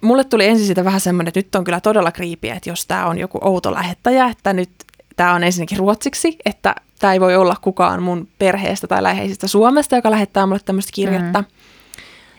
Mulle 0.00 0.24
tuli 0.24 0.46
ensin 0.46 0.66
siitä 0.66 0.84
vähän 0.84 1.00
semmoinen, 1.00 1.28
että 1.28 1.38
nyt 1.38 1.54
on 1.54 1.64
kyllä 1.64 1.80
todella 1.80 2.12
kriipiä, 2.12 2.54
että 2.54 2.70
jos 2.70 2.86
tämä 2.86 3.06
on 3.06 3.18
joku 3.18 3.38
outo 3.40 3.72
lähettäjä, 3.72 4.26
että 4.26 4.52
nyt 4.52 4.70
tämä 5.16 5.34
on 5.34 5.44
ensinnäkin 5.44 5.78
ruotsiksi, 5.78 6.36
että 6.44 6.74
tämä 7.02 7.12
ei 7.12 7.20
voi 7.20 7.36
olla 7.36 7.56
kukaan 7.60 8.02
mun 8.02 8.28
perheestä 8.38 8.86
tai 8.86 9.02
läheisistä 9.02 9.48
Suomesta, 9.48 9.96
joka 9.96 10.10
lähettää 10.10 10.46
mulle 10.46 10.60
tämmöistä 10.64 10.92
kirjettä. 10.94 11.40
Mm. 11.40 11.46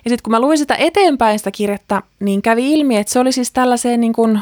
Ja 0.06 0.10
sitten 0.10 0.24
kun 0.24 0.32
mä 0.32 0.40
luin 0.40 0.58
sitä 0.58 0.76
eteenpäin 0.76 1.40
sitä 1.40 1.52
kirjettä, 1.52 2.02
niin 2.20 2.42
kävi 2.42 2.74
ilmi, 2.74 2.98
että 2.98 3.14
se 3.14 3.20
oli 3.20 3.32
siis 3.32 3.52
tällaiseen 3.52 4.02
niin 4.02 4.14
kuin 4.14 4.40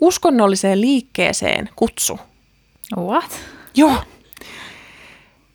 uskonnolliseen 0.00 0.80
liikkeeseen 0.80 1.68
kutsu. 1.76 2.18
What? 2.96 3.30
Joo. 3.76 3.94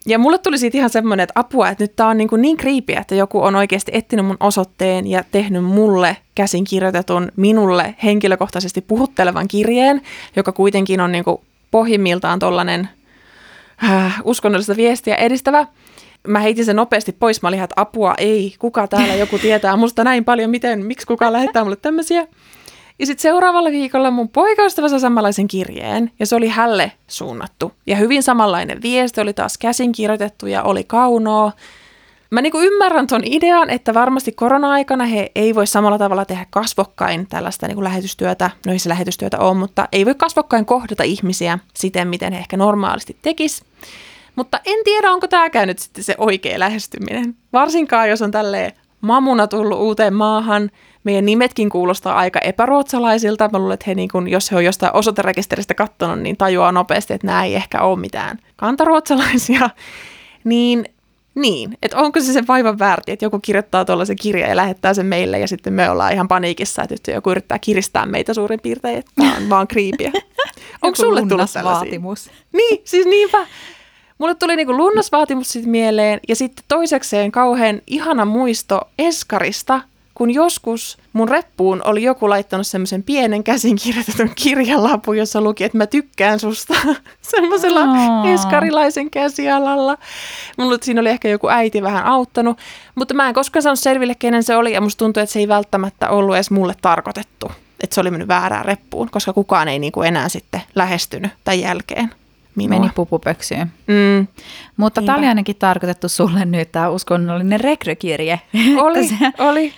Ja 0.06 0.20
mulle 0.20 0.38
tuli 0.38 0.58
siitä 0.58 0.78
ihan 0.78 0.90
semmoinen, 0.90 1.24
että 1.24 1.40
apua, 1.40 1.70
että 1.70 1.84
nyt 1.84 1.96
tää 1.96 2.08
on 2.08 2.18
niin, 2.18 2.28
kuin 2.28 2.42
niin 2.42 2.58
kriipiä, 2.58 3.00
että 3.00 3.16
joku 3.16 3.42
on 3.42 3.56
oikeasti 3.56 3.92
etsinyt 3.96 4.26
mun 4.26 4.38
osoitteen 4.40 5.08
ja 5.08 5.24
tehnyt 5.32 5.64
mulle 5.64 6.18
käsin 6.36 6.64
kirjoitetun, 6.64 7.32
minulle 7.36 7.96
henkilökohtaisesti 8.04 8.82
puhuttelevan 8.82 9.48
kirjeen, 9.48 10.02
joka 10.36 10.52
kuitenkin 10.52 11.02
on 11.02 11.12
niin 11.12 11.24
kuin 11.24 11.38
pohjimmiltaan 11.72 12.40
tollainen– 12.40 12.90
äh, 13.84 14.22
uskonnollista 14.24 14.76
viestiä 14.76 15.16
edistävä. 15.16 15.68
Mä 16.28 16.40
heitin 16.40 16.66
sen 16.66 16.76
nopeasti 16.76 17.12
pois. 17.12 17.42
Mä 17.42 17.48
olin 17.48 17.64
että 17.64 17.82
apua, 17.82 18.14
ei, 18.18 18.56
kuka 18.60 18.88
täällä 18.88 19.16
joku 19.16 19.40
tietää 19.40 19.76
musta 19.76 20.04
näin 20.04 20.26
paljon, 20.26 20.50
miten, 20.50 20.86
miksi 20.86 21.08
kukaan 21.08 21.34
lähettää 21.34 21.64
mulle 21.64 21.76
tämmöisiä. 21.76 22.28
Ja 23.00 23.06
sitten 23.06 23.22
seuraavalla 23.22 23.72
viikolla 23.72 24.12
mun 24.12 24.30
poikaystävä 24.30 24.90
sai 24.90 25.00
samanlaisen 25.00 25.48
kirjeen, 25.48 26.12
ja 26.20 26.26
se 26.26 26.36
oli 26.36 26.48
hälle 26.48 26.92
suunnattu. 27.08 27.72
Ja 27.88 27.96
hyvin 27.96 28.24
samanlainen 28.24 28.82
viesti 28.82 29.22
oli 29.22 29.34
taas 29.34 29.58
käsin 29.58 29.92
kirjoitettu 29.92 30.48
ja 30.48 30.64
oli 30.64 30.84
kaunoa. 30.84 31.52
Mä 32.34 32.42
niin 32.42 32.54
ymmärrän 32.56 33.08
ton 33.08 33.22
idean, 33.26 33.70
että 33.70 33.94
varmasti 33.94 34.32
korona-aikana 34.32 35.06
he 35.06 35.32
ei 35.36 35.56
voi 35.56 35.68
samalla 35.68 35.98
tavalla 35.98 36.26
tehdä 36.26 36.46
kasvokkain 36.50 37.28
tällaista 37.28 37.68
niin 37.68 37.84
lähetystyötä, 37.84 38.50
no 38.66 38.72
ei 38.72 38.80
se 38.80 38.90
lähetystyötä 38.90 39.40
ole, 39.40 39.54
mutta 39.54 39.88
ei 39.92 40.06
voi 40.06 40.16
kasvokkain 40.16 40.66
kohdata 40.66 41.04
ihmisiä 41.04 41.60
siten, 41.74 42.08
miten 42.08 42.34
he 42.34 42.40
ehkä 42.40 42.58
normaalisti 42.58 43.18
tekis. 43.22 43.64
Mutta 44.36 44.60
en 44.66 44.84
tiedä, 44.84 45.12
onko 45.12 45.28
tämä 45.28 45.66
nyt 45.66 45.80
sitten 45.80 46.04
se 46.04 46.16
oikea 46.18 46.60
lähestyminen. 46.60 47.36
Varsinkaan, 47.54 48.10
jos 48.10 48.22
on 48.22 48.32
tälleen 48.32 48.72
mamuna 49.02 49.48
tullut 49.48 49.80
uuteen 49.80 50.14
maahan, 50.14 50.72
meidän 51.04 51.26
nimetkin 51.26 51.70
kuulostaa 51.70 52.16
aika 52.16 52.40
epäruotsalaisilta. 52.40 53.50
Mä 53.54 53.60
luulen, 53.60 53.74
että 53.74 53.86
he, 53.88 53.96
niin 53.96 54.10
kun, 54.10 54.30
jos 54.30 54.52
he 54.52 54.58
on 54.58 54.66
jostain 54.66 54.96
osoiterekisteristä 54.96 55.74
katsonut, 55.74 56.20
niin 56.20 56.38
tajuaa 56.38 56.72
nopeasti, 56.72 57.14
että 57.14 57.28
nämä 57.28 57.44
ei 57.44 57.56
ehkä 57.56 57.82
ole 57.82 58.00
mitään 58.00 58.40
kantaruotsalaisia. 58.56 59.70
Niin 60.44 60.86
niin, 61.36 61.78
että 61.82 61.98
onko 61.98 62.20
se 62.20 62.34
sen 62.34 62.48
vaivan 62.48 62.80
väärti, 62.80 63.12
että 63.12 63.26
joku 63.26 63.40
kirjoittaa 63.40 63.86
tuollaisen 63.86 64.16
kirjan 64.16 64.50
ja 64.50 64.56
lähettää 64.56 64.94
sen 64.94 65.06
meille 65.06 65.40
ja 65.40 65.48
sitten 65.48 65.74
me 65.74 65.90
ollaan 65.90 66.14
ihan 66.14 66.28
paniikissa, 66.28 66.86
että 66.90 67.12
joku 67.12 67.32
yrittää 67.32 67.60
kiristää 67.60 68.06
meitä 68.06 68.34
suurin 68.34 68.60
piirtein, 68.60 68.98
että 68.98 69.12
tämä 69.16 69.36
on 69.38 69.50
vaan 69.50 69.68
kriipiä. 69.68 70.12
onko 70.84 70.96
sulle 70.96 71.22
tullut 71.30 71.50
vaatimus. 71.64 72.30
Niin, 72.54 72.82
siis 72.84 73.06
niinpä. 73.06 73.48
Mulle 74.18 74.36
tuli 74.36 74.56
niinku 74.56 74.78
lunnasvaatimus 74.78 75.50
sitten 75.50 75.72
mieleen 75.72 76.20
ja 76.28 76.36
sitten 76.36 76.66
toisekseen 76.68 77.32
kauhean 77.32 77.82
ihana 77.88 78.26
muisto 78.26 78.82
Eskarista– 79.00 79.82
kun 80.14 80.32
joskus 80.32 80.98
mun 81.14 81.30
reppuun 81.30 81.82
oli 81.86 82.04
joku 82.04 82.30
laittanut 82.30 82.68
semmoisen 82.68 83.04
pienen 83.04 83.44
käsin 83.44 83.76
kirjoitetun 83.84 84.32
kirjalapun, 84.44 85.18
jossa 85.18 85.42
luki, 85.42 85.64
että 85.64 85.78
mä 85.78 85.88
tykkään 85.88 86.40
susta 86.40 86.74
semmoisella 87.22 87.80
oh. 87.82 88.28
eskarilaisen 88.28 89.10
käsialalla. 89.10 89.98
Mulla 90.58 90.78
siinä 90.82 91.02
oli 91.02 91.10
ehkä 91.10 91.30
joku 91.30 91.50
äiti 91.50 91.82
vähän 91.82 92.06
auttanut, 92.06 92.58
mutta 92.96 93.14
mä 93.14 93.28
en 93.28 93.34
koskaan 93.34 93.64
saanut 93.64 93.80
selville, 93.80 94.16
kenen 94.16 94.44
se 94.44 94.56
oli, 94.56 94.74
ja 94.74 94.82
musta 94.82 95.00
tuntui, 95.00 95.24
että 95.24 95.34
se 95.34 95.40
ei 95.40 95.48
välttämättä 95.48 96.10
ollut 96.10 96.36
edes 96.36 96.52
mulle 96.52 96.76
tarkoitettu. 96.82 97.52
Että 97.84 97.94
se 97.94 98.02
oli 98.02 98.12
mennyt 98.12 98.28
väärään 98.28 98.66
reppuun, 98.66 99.10
koska 99.12 99.34
kukaan 99.34 99.68
ei 99.68 99.80
niinku 99.80 100.02
enää 100.02 100.30
sitten 100.30 100.62
lähestynyt 100.76 101.32
tämän 101.44 101.60
jälkeen. 101.60 102.12
Minua. 102.56 102.80
Meni 102.80 102.92
pupupöksyyn. 102.96 103.72
Mm. 103.88 104.28
Mutta 104.78 105.02
tämä 105.02 105.18
oli 105.18 105.28
ainakin 105.28 105.56
tarkoitettu 105.56 106.10
sulle 106.10 106.46
nyt, 106.46 106.72
tämä 106.72 106.90
uskonnollinen 106.90 107.60
rekrykirje. 107.60 108.42
Oli, 108.82 109.10
oli. 109.38 109.74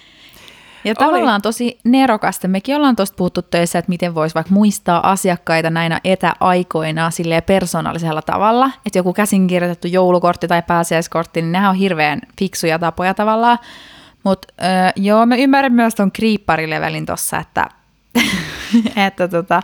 Ja 0.85 0.95
tavallaan 0.95 1.41
tosi 1.41 1.79
nerokasta. 1.83 2.47
Mekin 2.47 2.75
ollaan 2.75 2.95
tuosta 2.95 3.15
puhuttu 3.15 3.41
töissä, 3.41 3.79
että 3.79 3.89
miten 3.89 4.15
voisi 4.15 4.35
vaikka 4.35 4.53
muistaa 4.53 5.11
asiakkaita 5.11 5.69
näinä 5.69 6.01
etäaikoina 6.03 7.11
silleen 7.11 7.43
persoonallisella 7.43 8.21
tavalla. 8.21 8.71
Että 8.85 8.99
joku 8.99 9.13
käsinkirjoitettu 9.13 9.87
joulukortti 9.87 10.47
tai 10.47 10.63
pääsiäiskortti, 10.67 11.41
niin 11.41 11.51
nehän 11.51 11.69
on 11.69 11.75
hirveän 11.75 12.21
fiksuja 12.39 12.79
tapoja 12.79 13.13
tavallaan. 13.13 13.57
Mutta 14.23 14.47
öö, 14.63 14.91
joo, 14.95 15.25
mä 15.25 15.35
ymmärrän 15.35 15.73
myös 15.73 15.95
tuon 15.95 16.11
kriipparilevelin 16.11 17.05
tuossa, 17.05 17.37
että, 17.37 17.69
että 19.07 19.27
tota, 19.27 19.61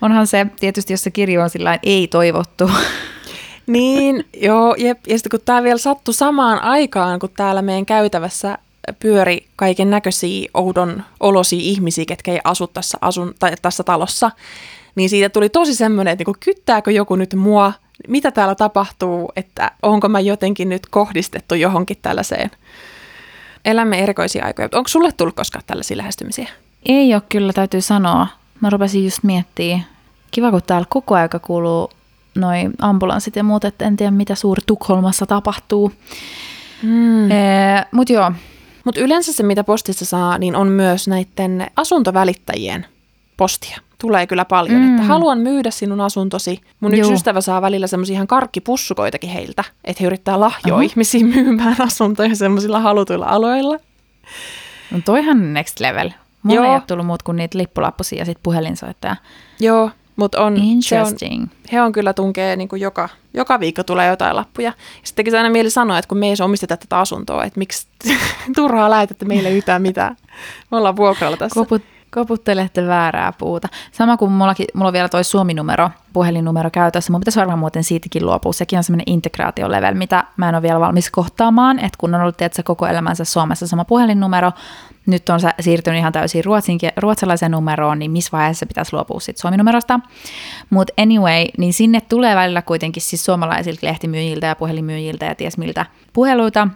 onhan 0.00 0.26
se 0.26 0.46
tietysti, 0.60 0.92
jos 0.92 1.02
se 1.02 1.10
kirjo 1.10 1.42
on 1.42 1.50
sillä 1.50 1.78
ei 1.82 2.08
toivottu. 2.08 2.70
Niin, 3.66 4.24
joo, 4.42 4.74
jep. 4.78 4.98
Ja 5.06 5.18
sitten 5.18 5.30
kun 5.30 5.40
tämä 5.44 5.62
vielä 5.62 5.78
sattui 5.78 6.14
samaan 6.14 6.62
aikaan, 6.62 7.18
kun 7.18 7.30
täällä 7.36 7.62
meidän 7.62 7.86
käytävässä 7.86 8.58
pyöri 8.92 9.46
kaiken 9.56 9.90
näköisiä 9.90 10.48
oudon 10.54 11.02
olosia 11.20 11.60
ihmisiä, 11.62 12.04
ketkä 12.04 12.32
ei 12.32 12.40
asu 12.44 12.66
tässä, 12.66 12.98
asun, 13.00 13.34
tai 13.38 13.52
tässä 13.62 13.82
talossa, 13.82 14.30
niin 14.94 15.08
siitä 15.08 15.28
tuli 15.28 15.48
tosi 15.48 15.74
semmoinen, 15.74 16.12
että 16.12 16.24
niin 16.26 16.36
kyttääkö 16.40 16.90
joku 16.90 17.16
nyt 17.16 17.34
mua, 17.34 17.72
mitä 18.08 18.30
täällä 18.30 18.54
tapahtuu, 18.54 19.32
että 19.36 19.70
onko 19.82 20.08
mä 20.08 20.20
jotenkin 20.20 20.68
nyt 20.68 20.86
kohdistettu 20.86 21.54
johonkin 21.54 21.96
tällaiseen. 22.02 22.50
Elämme 23.64 24.02
erikoisia 24.02 24.44
aikoja. 24.44 24.68
Onko 24.72 24.88
sulle 24.88 25.12
tullut 25.12 25.36
koskaan 25.36 25.64
tällaisia 25.66 25.96
lähestymisiä? 25.96 26.48
Ei 26.86 27.14
ole 27.14 27.22
kyllä, 27.28 27.52
täytyy 27.52 27.80
sanoa. 27.80 28.26
Mä 28.60 28.70
rupesin 28.70 29.04
just 29.04 29.22
miettimään. 29.22 29.86
Kiva, 30.30 30.50
kun 30.50 30.62
täällä 30.66 30.86
koko 30.90 31.14
aika 31.14 31.38
kuuluu 31.38 31.90
noin 32.34 32.72
ambulanssit 32.78 33.36
ja 33.36 33.44
muut, 33.44 33.64
että 33.64 33.84
en 33.84 33.96
tiedä 33.96 34.10
mitä 34.10 34.34
suuri 34.34 34.62
Tukholmassa 34.66 35.26
tapahtuu. 35.26 35.92
Mm. 36.82 37.30
Ee, 37.30 37.86
Mutta 37.92 38.12
joo, 38.12 38.32
mutta 38.88 39.00
yleensä 39.00 39.32
se, 39.32 39.42
mitä 39.42 39.64
postissa 39.64 40.04
saa, 40.04 40.38
niin 40.38 40.56
on 40.56 40.68
myös 40.68 41.08
näiden 41.08 41.70
asuntovälittäjien 41.76 42.86
postia. 43.36 43.78
Tulee 44.00 44.26
kyllä 44.26 44.44
paljon, 44.44 44.80
mm. 44.80 44.90
että 44.90 45.02
haluan 45.02 45.38
myydä 45.38 45.70
sinun 45.70 46.00
asuntosi. 46.00 46.60
Mun 46.80 46.94
yksi 46.94 47.12
ystävä 47.12 47.40
saa 47.40 47.62
välillä 47.62 47.86
semmoisia 47.86 48.14
ihan 48.14 48.26
karkkipussukoitakin 48.26 49.30
heiltä, 49.30 49.64
että 49.84 50.02
he 50.02 50.06
yrittää 50.06 50.40
lahjoa 50.40 50.76
uh-huh. 50.76 50.90
ihmisiä 50.90 51.24
myymään 51.34 51.76
asuntoja 51.78 52.36
semmoisilla 52.36 52.80
halutuilla 52.80 53.26
aloilla. 53.26 53.78
No 54.90 55.00
toihan 55.04 55.54
next 55.54 55.80
level. 55.80 56.10
Mulla 56.42 56.56
Joo. 56.56 56.64
ei 56.64 56.74
ole 56.74 56.82
tullut 56.86 57.06
muut 57.06 57.22
kuin 57.22 57.36
niitä 57.36 57.58
lippulappusia 57.58 58.18
ja 58.18 58.24
sitten 58.24 58.42
puhelinsoittaja. 58.42 59.16
Joo, 59.60 59.90
mutta 60.18 60.44
on, 60.44 60.56
Interesting. 60.56 61.42
on, 61.42 61.50
he 61.72 61.82
on 61.82 61.92
kyllä 61.92 62.12
tunkee 62.12 62.56
niin 62.56 62.68
kuin 62.68 62.82
joka, 62.82 63.08
joka 63.34 63.60
viikko 63.60 63.82
tulee 63.82 64.08
jotain 64.08 64.36
lappuja. 64.36 64.72
Sittenkin 65.02 65.30
se 65.30 65.36
aina 65.36 65.50
mieli 65.50 65.70
sanoa, 65.70 65.98
että 65.98 66.08
kun 66.08 66.18
me 66.18 66.26
ei 66.26 66.34
omisteta 66.44 66.76
tätä 66.76 66.98
asuntoa, 66.98 67.44
että 67.44 67.58
miksi 67.58 67.86
turhaa 68.56 68.90
lähetätte 68.90 69.24
meille 69.24 69.50
yhtään 69.50 69.82
mitään. 69.82 70.16
Me 70.70 70.76
ollaan 70.76 70.96
vuokralla 70.96 71.36
tässä. 71.36 71.54
Koput, 71.54 71.82
koputtelette 72.14 72.86
väärää 72.86 73.32
puuta. 73.38 73.68
Sama 73.92 74.16
kuin 74.16 74.32
mullakin, 74.32 74.66
mulla 74.74 74.88
on 74.88 74.92
vielä 74.92 75.08
toi 75.08 75.24
Suomi-numero, 75.24 75.90
puhelinnumero 76.12 76.70
käytössä. 76.70 77.12
Mun 77.12 77.20
pitäisi 77.20 77.38
varmaan 77.38 77.58
muuten 77.58 77.84
siitäkin 77.84 78.26
luopua. 78.26 78.52
Sekin 78.52 78.76
on 78.76 78.84
semmoinen 78.84 79.12
integraatiolevel, 79.12 79.94
mitä 79.94 80.24
mä 80.36 80.48
en 80.48 80.54
ole 80.54 80.62
vielä 80.62 80.80
valmis 80.80 81.10
kohtaamaan. 81.10 81.78
Että 81.78 81.98
kun 81.98 82.14
on 82.14 82.20
ollut 82.20 82.36
tietysti 82.36 82.62
koko 82.62 82.86
elämänsä 82.86 83.24
Suomessa 83.24 83.66
sama 83.66 83.84
puhelinnumero, 83.84 84.52
nyt 85.08 85.28
on 85.28 85.40
siirtynyt 85.60 85.98
ihan 85.98 86.12
täysin 86.12 86.44
ruotsin, 86.44 86.78
ruotsalaiseen 86.96 87.52
numeroon, 87.52 87.98
niin 87.98 88.10
missä 88.10 88.32
vaiheessa 88.32 88.66
pitäisi 88.66 88.92
luopua 88.92 89.20
sitten 89.20 89.40
Suomi-numerosta. 89.40 90.00
Mutta 90.70 90.92
anyway, 91.02 91.44
niin 91.58 91.72
sinne 91.72 92.00
tulee 92.00 92.36
välillä 92.36 92.62
kuitenkin 92.62 93.02
siis 93.02 93.24
suomalaisilta 93.24 93.86
lehtimyyjiltä 93.86 94.46
ja 94.46 94.56
puhelinmyyjiltä 94.56 95.26
ja 95.26 95.34
ties 95.34 95.58
miltä 95.58 95.86
puheluita. 96.12 96.68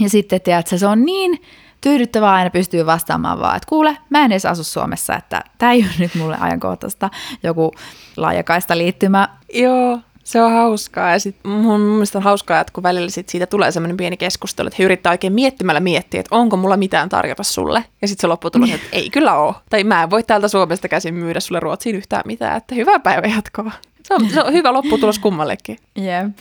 Ja 0.00 0.08
sitten, 0.08 0.40
tiedätkö, 0.40 0.78
se 0.78 0.86
on 0.86 1.04
niin 1.04 1.42
tyydyttävää 1.80 2.32
aina 2.32 2.50
pystyy 2.50 2.86
vastaamaan 2.86 3.40
vaan, 3.40 3.56
että 3.56 3.68
kuule, 3.68 3.96
mä 4.10 4.24
en 4.24 4.32
edes 4.32 4.46
asu 4.46 4.64
Suomessa, 4.64 5.16
että 5.16 5.44
tämä 5.58 5.72
ei 5.72 5.80
ole 5.80 5.90
nyt 5.98 6.14
mulle 6.14 6.36
ajankohtaista 6.40 7.10
joku 7.42 7.72
laajakaista 8.16 8.78
liittymä. 8.78 9.28
Joo, 9.54 10.00
se 10.28 10.42
on 10.42 10.52
hauskaa 10.52 11.12
ja 11.12 11.18
sit 11.18 11.36
mun 11.44 11.80
mielestä 11.80 12.18
on 12.18 12.24
hauskaa, 12.24 12.60
että 12.60 12.72
kun 12.72 12.82
välillä 12.82 13.10
sit 13.10 13.28
siitä 13.28 13.46
tulee 13.46 13.72
semmoinen 13.72 13.96
pieni 13.96 14.16
keskustelu, 14.16 14.66
että 14.66 14.76
he 14.78 14.84
yrittää 14.84 15.12
oikein 15.12 15.32
miettimällä 15.32 15.80
miettiä, 15.80 16.20
että 16.20 16.34
onko 16.34 16.56
mulla 16.56 16.76
mitään 16.76 17.08
tarjota 17.08 17.42
sulle. 17.42 17.84
Ja 18.02 18.08
sitten 18.08 18.20
se 18.20 18.26
lopputulos, 18.26 18.70
että 18.70 18.86
ei 18.92 19.10
kyllä 19.10 19.34
ole. 19.34 19.54
Tai 19.70 19.84
mä 19.84 20.02
en 20.02 20.10
voi 20.10 20.22
täältä 20.22 20.48
Suomesta 20.48 20.88
käsin 20.88 21.14
myydä 21.14 21.40
sulle 21.40 21.60
Ruotsiin 21.60 21.96
yhtään 21.96 22.22
mitään, 22.26 22.56
että 22.56 22.74
hyvää 22.74 22.98
päivää 22.98 23.30
jatkoa. 23.34 23.72
Se 24.02 24.14
on, 24.14 24.30
se 24.30 24.42
on 24.42 24.52
hyvä 24.52 24.72
lopputulos 24.72 25.18
kummallekin. 25.18 25.78
Jep. 25.96 26.38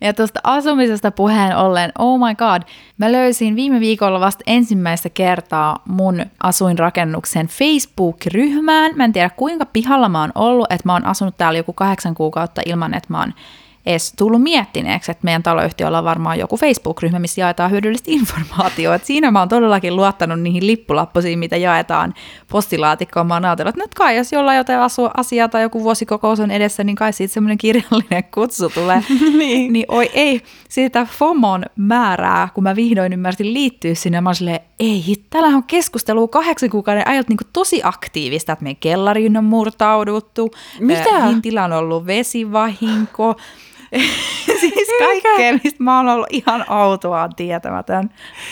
Ja 0.00 0.14
tuosta 0.14 0.40
asumisesta 0.44 1.10
puheen 1.10 1.56
ollen, 1.56 1.92
oh 1.98 2.18
my 2.18 2.34
god, 2.34 2.62
mä 2.98 3.12
löysin 3.12 3.56
viime 3.56 3.80
viikolla 3.80 4.20
vasta 4.20 4.44
ensimmäistä 4.46 5.08
kertaa 5.08 5.82
mun 5.88 6.26
asuinrakennuksen 6.42 7.46
Facebook-ryhmään. 7.46 8.92
Mä 8.96 9.04
en 9.04 9.12
tiedä 9.12 9.30
kuinka 9.30 9.66
pihalla 9.66 10.08
mä 10.08 10.20
oon 10.20 10.32
ollut, 10.34 10.72
että 10.72 10.88
mä 10.88 10.92
oon 10.92 11.06
asunut 11.06 11.36
täällä 11.36 11.58
joku 11.58 11.72
kahdeksan 11.72 12.14
kuukautta 12.14 12.62
ilman, 12.66 12.94
että 12.94 13.12
mä 13.12 13.18
oon 13.18 13.32
edes 13.88 14.12
tullut 14.16 14.42
miettineeksi, 14.42 15.10
että 15.10 15.24
meidän 15.24 15.42
taloyhtiöllä 15.42 15.98
on 15.98 16.04
varmaan 16.04 16.38
joku 16.38 16.56
Facebook-ryhmä, 16.56 17.18
missä 17.18 17.40
jaetaan 17.40 17.70
hyödyllistä 17.70 18.10
informaatiota. 18.10 18.94
Et 18.94 19.04
siinä 19.04 19.30
mä 19.30 19.38
oon 19.38 19.48
todellakin 19.48 19.96
luottanut 19.96 20.40
niihin 20.40 20.66
lippulappusiin, 20.66 21.38
mitä 21.38 21.56
jaetaan 21.56 22.14
postilaatikkoon. 22.50 23.26
Mä 23.26 23.34
oon 23.34 23.44
ajatellut, 23.44 23.74
että 23.74 23.84
nyt 23.84 23.94
kai 23.94 24.16
jos 24.16 24.32
jollain 24.32 24.56
jotain 24.56 24.80
asiaa 25.16 25.48
tai 25.48 25.62
joku 25.62 25.82
vuosikokous 25.82 26.40
on 26.40 26.50
edessä, 26.50 26.84
niin 26.84 26.96
kai 26.96 27.12
siitä 27.12 27.34
semmoinen 27.34 27.58
kirjallinen 27.58 28.24
kutsu 28.34 28.68
tulee. 28.68 29.04
niin. 29.38 29.72
niin 29.72 29.86
oi 29.88 30.10
ei, 30.14 30.42
siitä 30.68 31.04
FOMON 31.04 31.64
määrää, 31.76 32.48
kun 32.54 32.64
mä 32.64 32.76
vihdoin 32.76 33.12
ymmärsin 33.12 33.54
liittyä 33.54 33.94
sinne, 33.94 34.20
mä 34.20 34.34
silleen, 34.34 34.60
ei, 34.80 35.16
täällä 35.30 35.48
on 35.48 35.64
keskustelu 35.64 36.28
kahdeksan 36.28 36.70
kuukauden 36.70 37.08
ajalta 37.08 37.28
niin 37.28 37.50
tosi 37.52 37.80
aktiivista, 37.84 38.52
että 38.52 38.62
meidän 38.62 38.80
kellariin 38.80 39.36
on 39.36 39.44
murtauduttu, 39.44 40.50
Mitä? 40.80 41.26
Hintillä 41.26 41.64
on 41.64 41.72
ollut 41.72 42.06
vesivahinko, 42.06 43.36
siis 44.60 44.88
kaikkea, 44.98 45.52
mistä 45.64 45.82
mä 45.82 45.96
oon 45.96 46.08
ollut 46.08 46.26
ihan 46.30 46.64
autoa 46.68 47.28
tietämätön. 47.36 48.10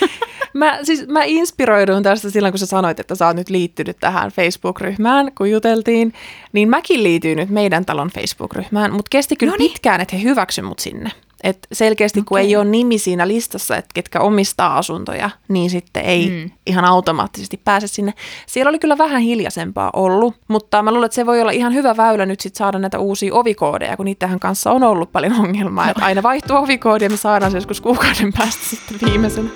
mä, 0.52 0.78
siis, 0.82 1.08
mä 1.08 1.24
inspiroiduin 1.24 2.02
tästä 2.02 2.30
silloin, 2.30 2.52
kun 2.52 2.58
sä 2.58 2.66
sanoit, 2.66 3.00
että 3.00 3.14
sä 3.14 3.26
oot 3.26 3.36
nyt 3.36 3.50
liittynyt 3.50 3.96
tähän 4.00 4.30
Facebook-ryhmään, 4.30 5.32
kun 5.34 5.50
juteltiin. 5.50 6.12
Niin 6.52 6.68
mäkin 6.68 7.02
liityin 7.02 7.36
nyt 7.36 7.50
meidän 7.50 7.84
talon 7.84 8.10
Facebook-ryhmään, 8.10 8.92
mutta 8.92 9.08
kesti 9.10 9.36
kyllä 9.36 9.50
Noniin. 9.50 9.70
pitkään, 9.70 10.00
että 10.00 10.16
he 10.16 10.22
hyväksy 10.22 10.62
mut 10.62 10.78
sinne. 10.78 11.10
Et 11.42 11.58
selkeästi 11.72 12.20
okay. 12.20 12.26
kun 12.28 12.38
ei 12.38 12.56
ole 12.56 12.64
nimi 12.64 12.98
siinä 12.98 13.28
listassa, 13.28 13.76
että 13.76 13.90
ketkä 13.94 14.20
omistaa 14.20 14.78
asuntoja, 14.78 15.30
niin 15.48 15.70
sitten 15.70 16.04
ei 16.04 16.28
mm. 16.30 16.50
ihan 16.66 16.84
automaattisesti 16.84 17.60
pääse 17.64 17.86
sinne. 17.86 18.14
Siellä 18.46 18.68
oli 18.68 18.78
kyllä 18.78 18.98
vähän 18.98 19.22
hiljaisempaa 19.22 19.90
ollut, 19.92 20.34
mutta 20.48 20.82
mä 20.82 20.92
luulen, 20.92 21.06
että 21.06 21.14
se 21.14 21.26
voi 21.26 21.40
olla 21.40 21.50
ihan 21.50 21.74
hyvä 21.74 21.96
väylä 21.96 22.26
nyt 22.26 22.40
sit 22.40 22.54
saada 22.54 22.78
näitä 22.78 22.98
uusia 22.98 23.34
ovikoodeja, 23.34 23.96
kun 23.96 24.04
niitähän 24.04 24.40
kanssa 24.40 24.70
on 24.70 24.82
ollut 24.82 25.12
paljon 25.12 25.32
ongelmaa. 25.32 25.90
Että 25.90 26.04
aina 26.04 26.22
vaihtuu 26.22 26.56
ovikoodi 26.56 27.04
ja 27.04 27.10
me 27.10 27.16
saadaan 27.16 27.52
se 27.52 27.56
joskus 27.56 27.80
kuukauden 27.80 28.32
päästä 28.32 28.64
sitten 28.64 29.10
viimeisenä. 29.10 29.50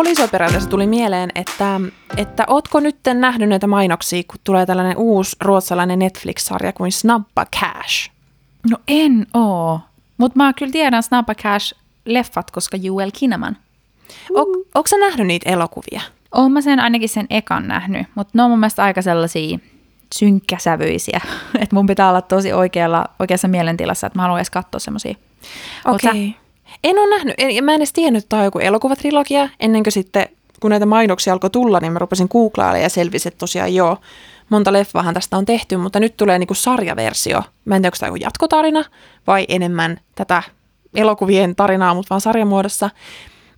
Poliisioperaatiossa 0.00 0.68
tuli 0.70 0.86
mieleen, 0.86 1.30
että, 1.34 1.80
että 2.16 2.44
ootko 2.46 2.80
nyt 2.80 2.96
nähnyt 3.14 3.48
näitä 3.48 3.66
mainoksia, 3.66 4.22
kun 4.28 4.40
tulee 4.44 4.66
tällainen 4.66 4.96
uusi 4.96 5.36
ruotsalainen 5.40 5.98
Netflix-sarja 5.98 6.72
kuin 6.72 6.92
Snabba 6.92 7.46
Cash? 7.60 8.10
No 8.70 8.76
en 8.88 9.26
oo, 9.34 9.80
mutta 10.18 10.36
mä 10.36 10.52
kyllä 10.52 10.72
tiedän 10.72 11.02
Snabba 11.02 11.32
Cash-leffat, 11.32 12.44
koska 12.52 12.76
Joel 12.76 13.10
Kinnaman. 13.18 13.56
O, 14.34 14.40
onko 14.74 14.86
sä 14.86 14.96
nähnyt 14.98 15.26
niitä 15.26 15.50
elokuvia? 15.50 16.00
Oon 16.34 16.52
mä 16.52 16.60
sen 16.60 16.80
ainakin 16.80 17.08
sen 17.08 17.26
ekan 17.30 17.68
nähnyt, 17.68 18.06
mutta 18.14 18.32
ne 18.34 18.42
on 18.42 18.50
mun 18.50 18.60
mielestä 18.60 18.82
aika 18.84 19.02
sellaisia 19.02 19.58
synkkäsävyisiä, 20.14 21.20
että 21.62 21.76
mun 21.76 21.86
pitää 21.86 22.08
olla 22.08 22.22
tosi 22.22 22.52
oikealla, 22.52 23.04
oikeassa 23.18 23.48
mielentilassa, 23.48 24.06
että 24.06 24.18
mä 24.18 24.22
haluan 24.22 24.38
edes 24.38 24.50
katsoa 24.50 24.78
semmoisia. 24.78 25.14
Okei. 25.84 26.10
Okay. 26.10 26.49
En 26.84 26.98
ole 26.98 27.10
nähnyt, 27.10 27.34
en, 27.38 27.64
mä 27.64 27.72
en 27.72 27.76
edes 27.76 27.92
tiennyt, 27.92 28.24
että 28.24 28.28
tämä 28.28 28.40
on 28.40 28.44
joku 28.44 28.58
elokuvatrilogia, 28.58 29.48
ennen 29.60 29.82
kuin 29.82 29.92
sitten, 29.92 30.28
kun 30.60 30.70
näitä 30.70 30.86
mainoksia 30.86 31.32
alkoi 31.32 31.50
tulla, 31.50 31.80
niin 31.80 31.92
mä 31.92 31.98
rupesin 31.98 32.28
googlailemaan 32.30 32.82
ja 32.82 32.88
selvisi, 32.88 33.28
että 33.28 33.38
tosiaan 33.38 33.74
joo, 33.74 33.98
monta 34.48 34.72
leffahan 34.72 35.14
tästä 35.14 35.36
on 35.36 35.46
tehty, 35.46 35.76
mutta 35.76 36.00
nyt 36.00 36.16
tulee 36.16 36.38
niinku 36.38 36.54
sarjaversio. 36.54 37.42
Mä 37.64 37.76
en 37.76 37.82
tiedä, 37.82 37.88
onko 37.88 37.96
tämä 38.00 38.08
joku 38.08 38.16
jatkotarina 38.16 38.84
vai 39.26 39.46
enemmän 39.48 40.00
tätä 40.14 40.42
elokuvien 40.94 41.56
tarinaa, 41.56 41.94
mutta 41.94 42.10
vaan 42.10 42.20
sarjamuodossa. 42.20 42.90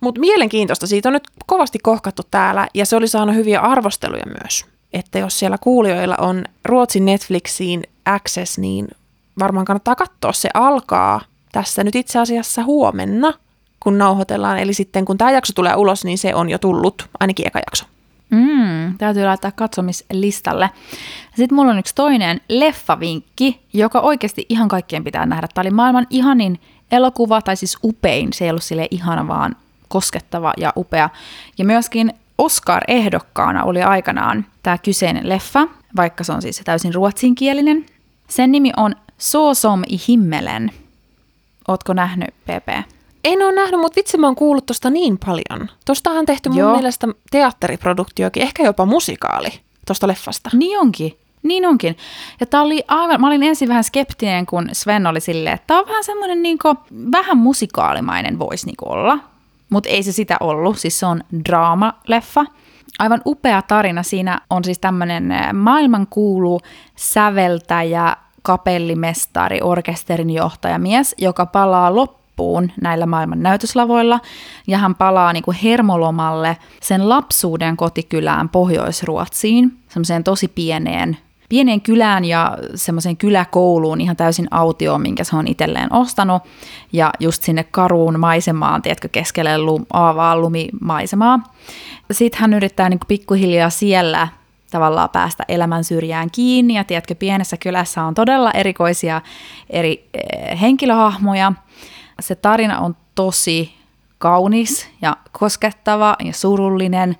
Mutta 0.01 0.21
mielenkiintoista, 0.21 0.87
siitä 0.87 1.09
on 1.09 1.13
nyt 1.13 1.27
kovasti 1.45 1.79
kohkattu 1.79 2.21
täällä 2.31 2.67
ja 2.73 2.85
se 2.85 2.95
oli 2.95 3.07
saanut 3.07 3.35
hyviä 3.35 3.59
arvosteluja 3.59 4.23
myös. 4.41 4.65
Että 4.93 5.19
jos 5.19 5.39
siellä 5.39 5.57
kuulijoilla 5.57 6.15
on 6.19 6.45
Ruotsin 6.65 7.05
Netflixiin 7.05 7.83
access, 8.05 8.57
niin 8.57 8.87
varmaan 9.39 9.65
kannattaa 9.65 9.95
katsoa. 9.95 10.33
Se 10.33 10.49
alkaa 10.53 11.21
tässä 11.53 11.83
nyt 11.83 11.95
itse 11.95 12.19
asiassa 12.19 12.63
huomenna, 12.63 13.33
kun 13.79 13.97
nauhoitellaan. 13.97 14.59
Eli 14.59 14.73
sitten 14.73 15.05
kun 15.05 15.17
tämä 15.17 15.31
jakso 15.31 15.53
tulee 15.53 15.75
ulos, 15.75 16.05
niin 16.05 16.17
se 16.17 16.35
on 16.35 16.49
jo 16.49 16.57
tullut, 16.57 17.09
ainakin 17.19 17.47
eka 17.47 17.59
jakso. 17.59 17.85
Mm, 18.29 18.97
täytyy 18.97 19.25
laittaa 19.25 19.51
katsomislistalle. 19.51 20.69
Sitten 21.35 21.55
mulla 21.55 21.71
on 21.71 21.79
yksi 21.79 21.95
toinen 21.95 22.41
leffavinkki, 22.49 23.61
joka 23.73 23.99
oikeasti 23.99 24.45
ihan 24.49 24.67
kaikkien 24.67 25.03
pitää 25.03 25.25
nähdä. 25.25 25.47
Tämä 25.53 25.63
oli 25.63 25.71
maailman 25.71 26.07
ihanin 26.09 26.59
elokuva, 26.91 27.41
tai 27.41 27.55
siis 27.55 27.77
upein. 27.83 28.33
Se 28.33 28.45
ei 28.45 28.49
ollut 28.49 28.63
sille 28.63 28.87
ihana, 28.91 29.27
vaan 29.27 29.55
koskettava 29.87 30.53
ja 30.57 30.73
upea. 30.77 31.09
Ja 31.57 31.65
myöskin 31.65 32.13
Oscar-ehdokkaana 32.37 33.63
oli 33.63 33.83
aikanaan 33.83 34.45
tämä 34.63 34.77
kyseinen 34.77 35.29
leffa, 35.29 35.67
vaikka 35.95 36.23
se 36.23 36.33
on 36.33 36.41
siis 36.41 36.61
täysin 36.65 36.93
ruotsinkielinen. 36.93 37.85
Sen 38.27 38.51
nimi 38.51 38.71
on 38.77 38.95
Så 39.17 39.53
som 39.53 39.83
i 39.87 39.97
himmelen– 40.07 40.71
Ootko 41.67 41.93
nähnyt 41.93 42.29
PP? 42.29 42.69
En 43.23 43.41
ole 43.41 43.51
nähnyt, 43.51 43.79
mutta 43.79 43.95
vitsi 43.95 44.17
mä 44.17 44.27
oon 44.27 44.35
kuullut 44.35 44.65
tosta 44.65 44.89
niin 44.89 45.17
paljon. 45.25 45.69
Tostahan 45.85 46.19
on 46.19 46.25
tehty 46.25 46.49
mun 46.49 46.57
Joo. 46.57 46.75
mielestä 46.75 47.07
teatteriproduktiokin, 47.31 48.43
ehkä 48.43 48.63
jopa 48.63 48.85
musikaali 48.85 49.49
tosta 49.87 50.07
leffasta. 50.07 50.49
Niin 50.53 50.79
onkin. 50.79 51.17
Niin 51.43 51.65
onkin. 51.65 51.97
Ja 52.39 52.45
tää 52.45 52.61
oli 52.61 52.83
aivan, 52.87 53.21
mä 53.21 53.27
olin 53.27 53.43
ensin 53.43 53.69
vähän 53.69 53.83
skeptinen, 53.83 54.45
kun 54.45 54.69
Sven 54.73 55.07
oli 55.07 55.19
silleen, 55.19 55.55
että 55.55 55.67
tää 55.67 55.79
on 55.79 55.87
vähän 55.87 56.03
semmoinen 56.03 56.41
niinku, 56.43 56.75
vähän 57.11 57.37
musikaalimainen 57.37 58.39
voisi 58.39 58.65
niinku 58.65 58.85
olla. 58.89 59.19
Mutta 59.69 59.89
ei 59.89 60.03
se 60.03 60.11
sitä 60.11 60.37
ollut, 60.39 60.79
siis 60.79 60.99
se 60.99 61.05
on 61.05 61.23
draamaleffa. 61.45 62.45
Aivan 62.99 63.21
upea 63.25 63.61
tarina. 63.61 64.03
Siinä 64.03 64.41
on 64.49 64.63
siis 64.63 64.79
tämmöinen 64.79 65.33
maailmankuulu 65.53 66.59
säveltäjä, 66.95 68.17
kapellimestari, 68.43 69.59
orkesterin 69.61 70.29
johtajamies, 70.29 71.15
joka 71.17 71.45
palaa 71.45 71.95
loppuun 71.95 72.71
näillä 72.81 73.05
maailman 73.05 73.43
näytöslavoilla, 73.43 74.19
ja 74.67 74.77
hän 74.77 74.95
palaa 74.95 75.33
niin 75.33 75.43
kuin 75.43 75.57
hermolomalle 75.63 76.57
sen 76.81 77.09
lapsuuden 77.09 77.77
kotikylään 77.77 78.49
Pohjois-Ruotsiin, 78.49 79.77
semmoiseen 79.89 80.23
tosi 80.23 80.47
pieneen, 80.47 81.17
pieneen 81.49 81.81
kylään 81.81 82.25
ja 82.25 82.57
semmoiseen 82.75 83.17
kyläkouluun 83.17 84.01
ihan 84.01 84.15
täysin 84.15 84.47
autioon, 84.51 85.01
minkä 85.01 85.23
se 85.23 85.35
on 85.35 85.47
itselleen 85.47 85.93
ostanut. 85.93 86.43
Ja 86.93 87.11
just 87.19 87.43
sinne 87.43 87.63
karuun 87.63 88.19
maisemaan, 88.19 88.81
tiedätkö, 88.81 89.09
keskelle 89.11 89.57
lum, 89.57 89.85
aavaa 89.93 90.37
lumimaisemaa. 90.37 91.39
Sitten 92.11 92.41
hän 92.41 92.53
yrittää 92.53 92.89
niin 92.89 92.99
pikkuhiljaa 93.07 93.69
siellä 93.69 94.27
tavallaan 94.73 95.09
päästä 95.09 95.43
elämän 95.47 95.83
syrjään 95.83 96.31
kiinni. 96.31 96.73
Ja 96.73 96.83
tiedätkö, 96.83 97.15
pienessä 97.15 97.57
kylässä 97.57 98.03
on 98.03 98.13
todella 98.13 98.51
erikoisia 98.51 99.21
eri 99.69 100.09
eh, 100.13 100.61
henkilöhahmoja. 100.61 101.53
Se 102.19 102.35
tarina 102.35 102.79
on 102.79 102.95
tosi 103.15 103.73
kaunis 104.17 104.89
ja 105.01 105.17
koskettava 105.31 106.15
ja 106.25 106.33
surullinen. 106.33 107.17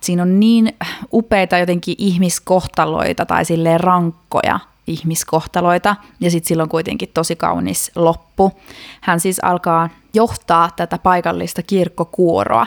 Siinä 0.00 0.22
on 0.22 0.40
niin 0.40 0.72
upeita 1.12 1.58
jotenkin 1.58 1.94
ihmiskohtaloita 1.98 3.26
tai 3.26 3.44
silleen 3.44 3.80
rankkoja 3.80 4.60
ihmiskohtaloita 4.86 5.96
ja 6.20 6.30
sitten 6.30 6.48
sillä 6.48 6.62
on 6.62 6.68
kuitenkin 6.68 7.08
tosi 7.14 7.36
kaunis 7.36 7.90
loppu. 7.94 8.52
Hän 9.00 9.20
siis 9.20 9.40
alkaa 9.44 9.88
johtaa 10.14 10.70
tätä 10.76 10.98
paikallista 10.98 11.62
kirkkokuoroa 11.62 12.66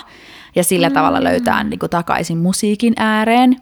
ja 0.55 0.63
sillä 0.63 0.89
mm. 0.89 0.93
tavalla 0.93 1.23
löytää 1.23 1.63
niin 1.63 1.79
kuin, 1.79 1.89
takaisin 1.89 2.37
musiikin 2.37 2.93
ääreen. 2.97 3.55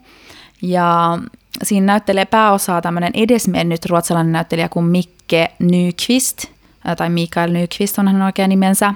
Ja 0.61 1.19
siinä 1.63 1.85
näyttelee 1.85 2.25
pääosaa 2.25 2.81
tämmöinen 2.81 3.11
edesmennyt 3.13 3.85
ruotsalainen 3.85 4.31
näyttelijä 4.31 4.69
kuin 4.69 4.85
Mikke 4.85 5.51
Nyqvist, 5.59 6.45
tai 6.97 7.09
Mikael 7.09 7.51
Nyqvist 7.51 7.99
on 7.99 8.07
hänen 8.07 8.21
oikea 8.21 8.47
nimensä. 8.47 8.93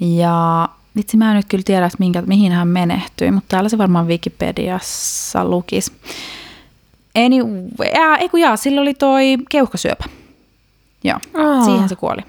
Ja 0.00 0.68
vitsi 0.96 1.16
mä 1.16 1.30
en 1.30 1.36
nyt 1.36 1.46
kyllä 1.48 1.64
tiedä, 1.66 1.86
että 1.86 1.96
minkä, 1.98 2.22
mihin 2.22 2.52
hän 2.52 2.68
menehtyi, 2.68 3.30
mutta 3.30 3.48
täällä 3.48 3.68
se 3.68 3.78
varmaan 3.78 4.08
Wikipediassa 4.08 5.44
lukisi. 5.44 5.92
Anyway, 7.16 7.88
äh, 7.96 8.20
ei 8.20 8.28
kun 8.28 8.40
jaa, 8.40 8.56
sillä 8.56 8.80
oli 8.80 8.94
toi 8.94 9.36
keuhkosyöpä. 9.50 10.04
Joo, 11.04 11.18
oh. 11.34 11.64
siihen 11.64 11.88
se 11.88 11.96
kuoli. 11.96 12.20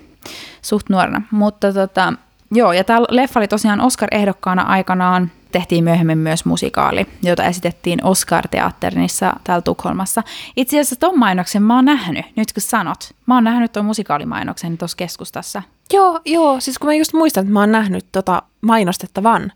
Suht 0.62 0.90
nuorena. 0.90 1.22
Mutta 1.32 1.74
tota, 1.74 2.14
joo, 2.52 2.74
ja 2.74 2.84
tämä 2.84 3.02
leffa 3.10 3.40
oli 3.40 3.48
tosiaan 3.48 3.82
Oscar-ehdokkaana 3.82 4.62
aikanaan 4.62 5.32
tehtiin 5.52 5.84
myöhemmin 5.84 6.18
myös 6.18 6.46
musikaali, 6.46 7.06
jota 7.24 7.44
esitettiin 7.44 8.06
Oscar-teatterinissa 8.06 9.34
täällä 9.44 9.62
Tukholmassa. 9.62 10.24
Itse 10.56 10.80
asiassa 10.80 10.96
ton 10.96 11.20
mainoksen 11.20 11.64
mä 11.64 11.76
oon 11.76 11.86
nähnyt, 11.86 12.26
nyt 12.36 12.54
kun 12.54 12.62
sanot. 12.62 13.12
Mä 13.26 13.36
oon 13.36 13.44
nähnyt 13.44 13.72
ton 13.72 13.86
musikaalimainoksen 13.86 14.78
tuossa 14.78 14.98
keskustassa. 14.98 15.64
Joo, 15.94 16.20
joo, 16.26 16.60
siis 16.60 16.80
kun 16.80 16.88
mä 16.90 16.94
just 16.94 17.14
muistan, 17.14 17.42
että 17.42 17.54
mä 17.54 17.60
oon 17.60 17.72
nähnyt 17.72 18.06
tota 18.12 18.44
mainostettavan. 18.62 19.52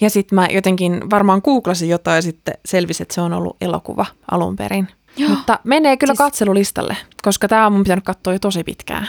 Ja 0.00 0.10
sitten 0.10 0.36
mä 0.36 0.48
jotenkin 0.50 1.10
varmaan 1.10 1.40
googlasin 1.44 1.88
jotain 1.88 2.16
ja 2.16 2.22
sitten 2.22 2.54
selvisi, 2.64 3.02
että 3.02 3.14
se 3.14 3.20
on 3.20 3.32
ollut 3.32 3.56
elokuva 3.60 4.06
alun 4.30 4.56
perin. 4.56 4.88
Joo. 5.16 5.30
Mutta 5.30 5.58
menee 5.64 5.96
kyllä 5.96 6.10
siis... 6.10 6.18
katselulistalle, 6.18 6.96
koska 7.22 7.48
tämä 7.48 7.66
on 7.66 7.72
mun 7.72 7.82
pitänyt 7.82 8.04
katsoa 8.04 8.32
jo 8.32 8.38
tosi 8.38 8.64
pitkään. 8.64 9.08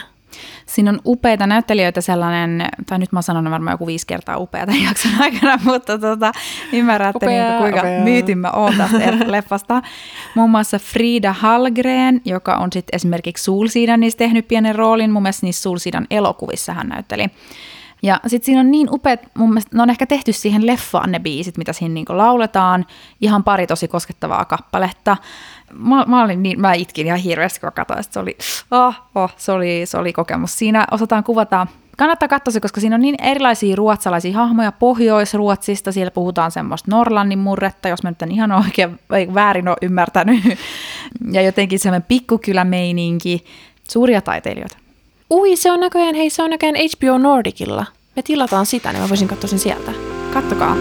Siinä 0.66 0.90
on 0.90 1.00
upeita 1.06 1.46
näyttelijöitä 1.46 2.00
sellainen, 2.00 2.68
tai 2.86 2.98
nyt 2.98 3.12
mä 3.12 3.22
sanon 3.22 3.50
varmaan 3.50 3.74
joku 3.74 3.86
viisi 3.86 4.06
kertaa 4.06 4.36
upeata 4.36 4.72
jakson 4.84 5.12
aikana, 5.20 5.58
mutta 5.64 5.98
tota, 5.98 6.32
ymmärrätte 6.72 7.26
upea, 7.26 7.48
niin 7.48 7.58
kuinka 7.58 7.80
upea. 7.80 8.00
myytin 8.00 8.38
mä 8.38 8.50
oon 8.50 8.74
tästä 8.76 9.16
leffasta. 9.32 9.82
Muun 10.34 10.50
muassa 10.50 10.78
Frida 10.78 11.32
Hallgren, 11.32 12.20
joka 12.24 12.56
on 12.56 12.72
sitten 12.72 12.96
esimerkiksi 12.96 13.44
Sulsidanissa 13.44 14.18
tehnyt 14.18 14.48
pienen 14.48 14.74
roolin, 14.74 15.10
mun 15.10 15.22
mielestä 15.22 15.46
niissä 15.46 15.62
Sulsidan 15.62 16.06
elokuvissa 16.10 16.72
hän 16.72 16.88
näytteli. 16.88 17.26
Ja 18.02 18.20
sitten 18.26 18.46
siinä 18.46 18.60
on 18.60 18.70
niin 18.70 18.88
upeat, 18.90 19.20
mun 19.34 19.48
mielestä 19.48 19.76
ne 19.76 19.82
on 19.82 19.90
ehkä 19.90 20.06
tehty 20.06 20.32
siihen 20.32 20.66
leffaan 20.66 21.12
ne 21.12 21.18
biisit, 21.18 21.58
mitä 21.58 21.72
siinä 21.72 21.94
niinku 21.94 22.16
lauletaan. 22.16 22.86
Ihan 23.20 23.44
pari 23.44 23.66
tosi 23.66 23.88
koskettavaa 23.88 24.44
kappaletta 24.44 25.16
mä, 25.78 26.04
mä, 26.06 26.24
olin 26.24 26.42
niin, 26.42 26.60
mä 26.60 26.74
itkin 26.74 27.06
ihan 27.06 27.18
hirveästi, 27.18 27.60
kun 27.60 27.72
katsoin, 27.74 28.04
se 28.10 28.20
oli, 28.20 28.36
oh, 28.70 28.94
oh, 29.14 29.30
se 29.36 29.52
oli, 29.52 29.82
se 29.84 29.98
oli 29.98 30.12
kokemus. 30.12 30.58
Siinä 30.58 30.86
osataan 30.90 31.24
kuvata 31.24 31.66
Kannattaa 31.96 32.28
katsoa 32.28 32.52
se, 32.52 32.60
koska 32.60 32.80
siinä 32.80 32.94
on 32.94 33.02
niin 33.02 33.22
erilaisia 33.22 33.76
ruotsalaisia 33.76 34.36
hahmoja 34.36 34.72
Pohjois-Ruotsista. 34.72 35.92
Siellä 35.92 36.10
puhutaan 36.10 36.50
semmoista 36.50 36.90
Norlannin 36.90 37.38
murretta, 37.38 37.88
jos 37.88 38.02
mä 38.02 38.10
nyt 38.10 38.22
en 38.22 38.30
ihan 38.30 38.52
oikein 38.52 38.98
väärin 39.34 39.68
ole 39.68 39.76
ymmärtänyt. 39.82 40.44
Ja 41.32 41.42
jotenkin 41.42 41.78
semmoinen 41.78 42.06
pikkukylämeininki. 42.08 43.44
Suuria 43.88 44.20
taiteilijoita. 44.20 44.76
Ui, 45.30 45.56
se 45.56 45.72
on 45.72 45.80
näköjään, 45.80 46.14
hei 46.14 46.30
se 46.30 46.42
on 46.42 46.50
näköjään 46.50 46.76
HBO 46.76 47.18
Nordicilla. 47.18 47.86
Me 48.16 48.22
tilataan 48.22 48.66
sitä, 48.66 48.92
niin 48.92 49.02
mä 49.02 49.08
voisin 49.08 49.28
katsoa 49.28 49.50
sen 49.50 49.58
sieltä. 49.58 49.92
Kattokaa. 50.32 50.76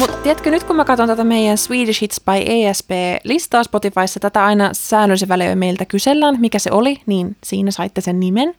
Mutta 0.00 0.16
tiedätkö, 0.16 0.50
nyt 0.50 0.64
kun 0.64 0.76
mä 0.76 0.84
katson 0.84 1.08
tätä 1.08 1.24
meidän 1.24 1.58
Swedish 1.58 2.02
Hits 2.02 2.20
by 2.24 2.32
ESP-listaa 2.46 3.64
Spotifyssa, 3.64 4.20
tätä 4.20 4.44
aina 4.44 4.70
säännöllisen 4.72 5.28
välein 5.28 5.58
meiltä 5.58 5.84
kysellään, 5.84 6.36
mikä 6.40 6.58
se 6.58 6.70
oli, 6.72 7.00
niin 7.06 7.36
siinä 7.44 7.70
saitte 7.70 8.00
sen 8.00 8.20
nimen. 8.20 8.54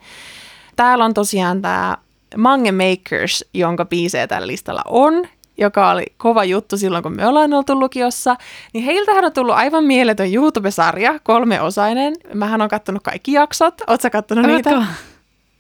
Täällä 0.76 1.06
on 1.06 1.14
tosiaan 1.14 1.62
tämä 1.62 1.98
Mange 2.38 2.72
Makers, 2.72 3.46
jonka 3.54 3.86
biisejä 3.86 4.28
tällä 4.28 4.48
listalla 4.48 4.82
on, 4.86 5.28
joka 5.58 5.92
oli 5.92 6.06
kova 6.18 6.44
juttu 6.44 6.78
silloin, 6.78 7.04
kun 7.04 7.16
me 7.16 7.28
ollaan 7.28 7.54
oltu 7.54 7.80
lukiossa, 7.80 8.36
niin 8.74 8.84
heiltähän 8.84 9.26
on 9.26 9.34
tullut 9.34 9.56
aivan 9.56 9.84
mieletön 9.84 10.34
YouTube-sarja, 10.34 11.20
kolmeosainen. 11.24 12.16
Mähän 12.34 12.62
on 12.62 12.70
kattonut 12.70 13.04
kaikki 13.04 13.34
jaksot. 13.34 13.82
Oletko 13.88 14.10
kattonut 14.10 14.46
niitä? 14.46 14.86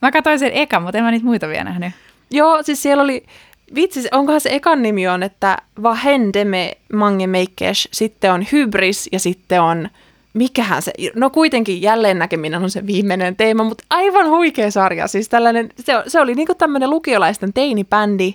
Mä 0.02 0.12
katsoin 0.12 0.39
sen 0.39 0.52
eka, 0.54 0.80
mutta 0.80 0.98
en 0.98 1.04
mä 1.04 1.12
niitä 1.12 1.26
muita 1.26 1.48
vielä 1.48 1.63
nähnyt. 1.63 1.91
Joo, 2.32 2.63
siis 2.63 2.82
siellä 2.82 3.04
oli 3.04 3.26
vitsi, 3.75 4.07
onkohan 4.12 4.41
se 4.41 4.49
ekan 4.49 4.81
nimi 4.81 5.07
on, 5.07 5.23
että 5.23 5.57
Vahendeme 5.84 6.77
Mange 6.93 7.27
Makers, 7.27 7.89
sitten 7.91 8.34
on 8.34 8.45
Hybris 8.51 9.10
ja 9.12 9.19
sitten 9.19 9.62
on, 9.62 9.89
mikähän 10.34 10.81
se, 10.81 10.93
no 11.15 11.29
kuitenkin 11.29 11.81
jälleen 11.81 12.19
näkeminen 12.19 12.63
on 12.63 12.71
se 12.71 12.88
viimeinen 12.88 13.36
teema, 13.36 13.63
mutta 13.63 13.84
aivan 13.89 14.29
huikea 14.29 14.71
sarja. 14.71 15.07
Siis 15.07 15.29
tällainen, 15.29 15.69
se, 15.79 15.93
se 16.07 16.19
oli 16.19 16.36
niinku 16.36 16.55
tämmöinen 16.55 16.89
lukiolaisten 16.89 17.53
teinibändi, 17.53 18.34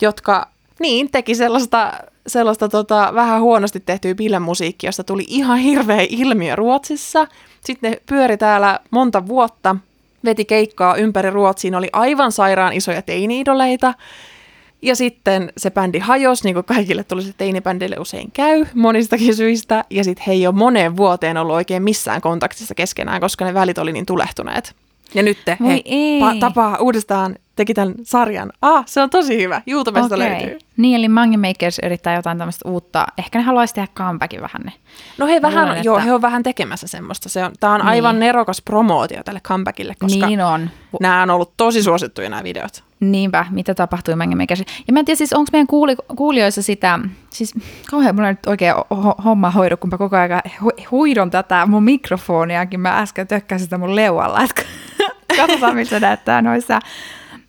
jotka 0.00 0.48
niin 0.78 1.10
teki 1.10 1.34
sellaista, 1.34 1.92
sellaista 2.26 2.68
tota, 2.68 3.10
vähän 3.14 3.40
huonosti 3.40 3.80
tehtyä 3.80 4.14
bilemusiikkia, 4.14 4.88
josta 4.88 5.04
tuli 5.04 5.24
ihan 5.28 5.58
hirveä 5.58 6.06
ilmiö 6.10 6.56
Ruotsissa. 6.56 7.26
Sitten 7.60 7.90
ne 7.90 8.00
pyöri 8.06 8.36
täällä 8.36 8.80
monta 8.90 9.26
vuotta, 9.26 9.76
veti 10.24 10.44
keikkaa 10.44 10.96
ympäri 10.96 11.30
Ruotsiin, 11.30 11.74
oli 11.74 11.88
aivan 11.92 12.32
sairaan 12.32 12.72
isoja 12.72 13.02
teini-idoleita. 13.02 13.94
Ja 14.82 14.96
sitten 14.96 15.52
se 15.56 15.70
bändi 15.70 15.98
hajosi, 15.98 16.44
niin 16.44 16.54
kuin 16.54 16.64
kaikille 16.64 17.04
tuli 17.04 17.22
se 17.22 17.32
teinibändille 17.36 17.96
usein 17.98 18.30
käy, 18.32 18.66
monistakin 18.74 19.36
syistä. 19.36 19.84
Ja 19.90 20.04
sitten 20.04 20.24
he 20.26 20.32
ei 20.32 20.46
ole 20.46 20.54
moneen 20.54 20.96
vuoteen 20.96 21.36
ollut 21.36 21.54
oikein 21.56 21.82
missään 21.82 22.20
kontaktissa 22.20 22.74
keskenään, 22.74 23.20
koska 23.20 23.44
ne 23.44 23.54
välit 23.54 23.78
oli 23.78 23.92
niin 23.92 24.06
tulehtuneet. 24.06 24.74
Ja 25.14 25.22
nyt 25.22 25.38
te, 25.44 25.56
he 25.66 25.82
pa- 26.20 26.40
tapaa 26.40 26.76
uudestaan 26.78 27.36
teki 27.56 27.74
tämän 27.74 27.94
sarjan. 28.02 28.52
Ah, 28.62 28.84
se 28.86 29.02
on 29.02 29.10
tosi 29.10 29.42
hyvä. 29.42 29.62
YouTubesta 29.66 30.14
okay. 30.14 30.28
löytyy. 30.28 30.58
Niin, 30.76 30.96
eli 30.96 31.08
Mange 31.08 31.36
Makers 31.36 31.78
yrittää 31.82 32.14
jotain 32.14 32.38
tämmöistä 32.38 32.68
uutta. 32.68 33.06
Ehkä 33.18 33.38
ne 33.38 33.44
haluaisi 33.44 33.74
tehdä 33.74 33.88
comebackin 33.94 34.40
vähän. 34.40 34.62
Ne. 34.64 34.72
No 35.18 35.26
he 35.26 35.42
vähän, 35.42 35.68
luulen, 35.68 35.84
joo, 35.84 35.96
että... 35.96 36.04
he 36.04 36.12
on 36.12 36.22
vähän 36.22 36.42
tekemässä 36.42 36.86
semmoista. 36.86 37.28
Se 37.28 37.44
on, 37.44 37.52
tämä 37.60 37.72
on 37.72 37.80
niin. 37.80 37.88
aivan 37.88 38.20
nerokas 38.20 38.62
promootio 38.62 39.22
tälle 39.22 39.40
comebackille, 39.40 39.94
koska 40.00 40.26
niin 40.26 40.40
on. 40.40 40.70
nämä 41.00 41.22
on 41.22 41.30
ollut 41.30 41.52
tosi 41.56 41.82
suosittuja 41.82 42.28
nämä 42.28 42.42
videot. 42.42 42.84
Niinpä, 43.02 43.46
mitä 43.50 43.74
tapahtui 43.74 44.16
Mange 44.16 44.34
Makersin. 44.34 44.66
Ja 44.86 44.92
mä 44.92 44.98
en 44.98 45.04
tiedä 45.04 45.18
siis, 45.18 45.32
onko 45.32 45.48
meidän 45.52 45.66
kuuli, 45.66 45.96
kuulijoissa 46.16 46.62
sitä, 46.62 46.98
siis 47.30 47.54
kauhean 47.90 48.14
mulla 48.14 48.30
nyt 48.30 48.46
oikein 48.46 48.74
homma 49.24 49.50
hoidu, 49.50 49.76
kun 49.76 49.90
mä 49.90 49.98
koko 49.98 50.16
ajan 50.16 50.42
huidon 50.90 51.30
tätä 51.30 51.66
mun 51.66 51.84
mikrofoniakin. 51.84 52.80
Mä 52.80 52.98
äsken 52.98 53.28
tökkäsin 53.28 53.64
sitä 53.64 53.78
mun 53.78 53.96
leualla, 53.96 54.42
että 54.42 54.62
katsotaan 55.36 55.74
miltä 55.74 56.00
näyttää 56.00 56.42
noissa 56.42 56.80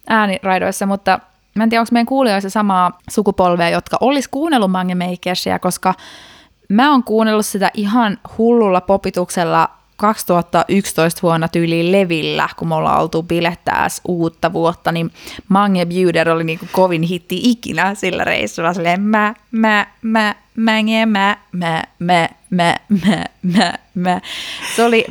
ääniraidoissa, 0.09 0.85
mutta 0.85 1.19
mä 1.55 1.63
en 1.63 1.69
tiedä, 1.69 1.81
onko 1.81 1.89
meidän 1.91 2.05
kuulijoissa 2.05 2.49
samaa 2.49 2.99
sukupolvea, 3.09 3.69
jotka 3.69 3.97
olisi 4.01 4.29
kuunnellut 4.31 4.71
Mange 4.71 4.95
Makersia, 4.95 5.59
koska 5.59 5.93
mä 6.69 6.91
oon 6.91 7.03
kuunnellut 7.03 7.45
sitä 7.45 7.71
ihan 7.73 8.17
hullulla 8.37 8.81
popituksella 8.81 9.69
2011 10.03 11.21
vuonna 11.21 11.47
tyyliin 11.47 11.91
Levillä, 11.91 12.49
kun 12.57 12.67
me 12.67 12.75
ollaan 12.75 13.01
oltu 13.01 13.23
bilettääs 13.23 14.01
uutta 14.07 14.53
vuotta, 14.53 14.91
niin 14.91 15.11
Mange 15.49 15.85
Bjuder 15.85 16.29
oli 16.29 16.43
niin 16.43 16.59
kuin 16.59 16.69
kovin 16.71 17.01
hitti 17.01 17.39
ikinä 17.43 17.95
sillä 17.95 18.23
reissulla. 18.23 18.73
Silleen 18.73 19.01
mä, 19.01 19.33
mä, 19.51 19.87
mä, 20.01 20.35
Mange, 20.57 21.05
mä, 21.05 21.37
mä, 21.51 21.83
mä, 21.99 22.29
mä, 22.49 22.75
mä, 22.89 23.25
mä, 23.43 23.73
mä. 23.95 24.21
Se 24.75 24.83
oli... 24.83 25.05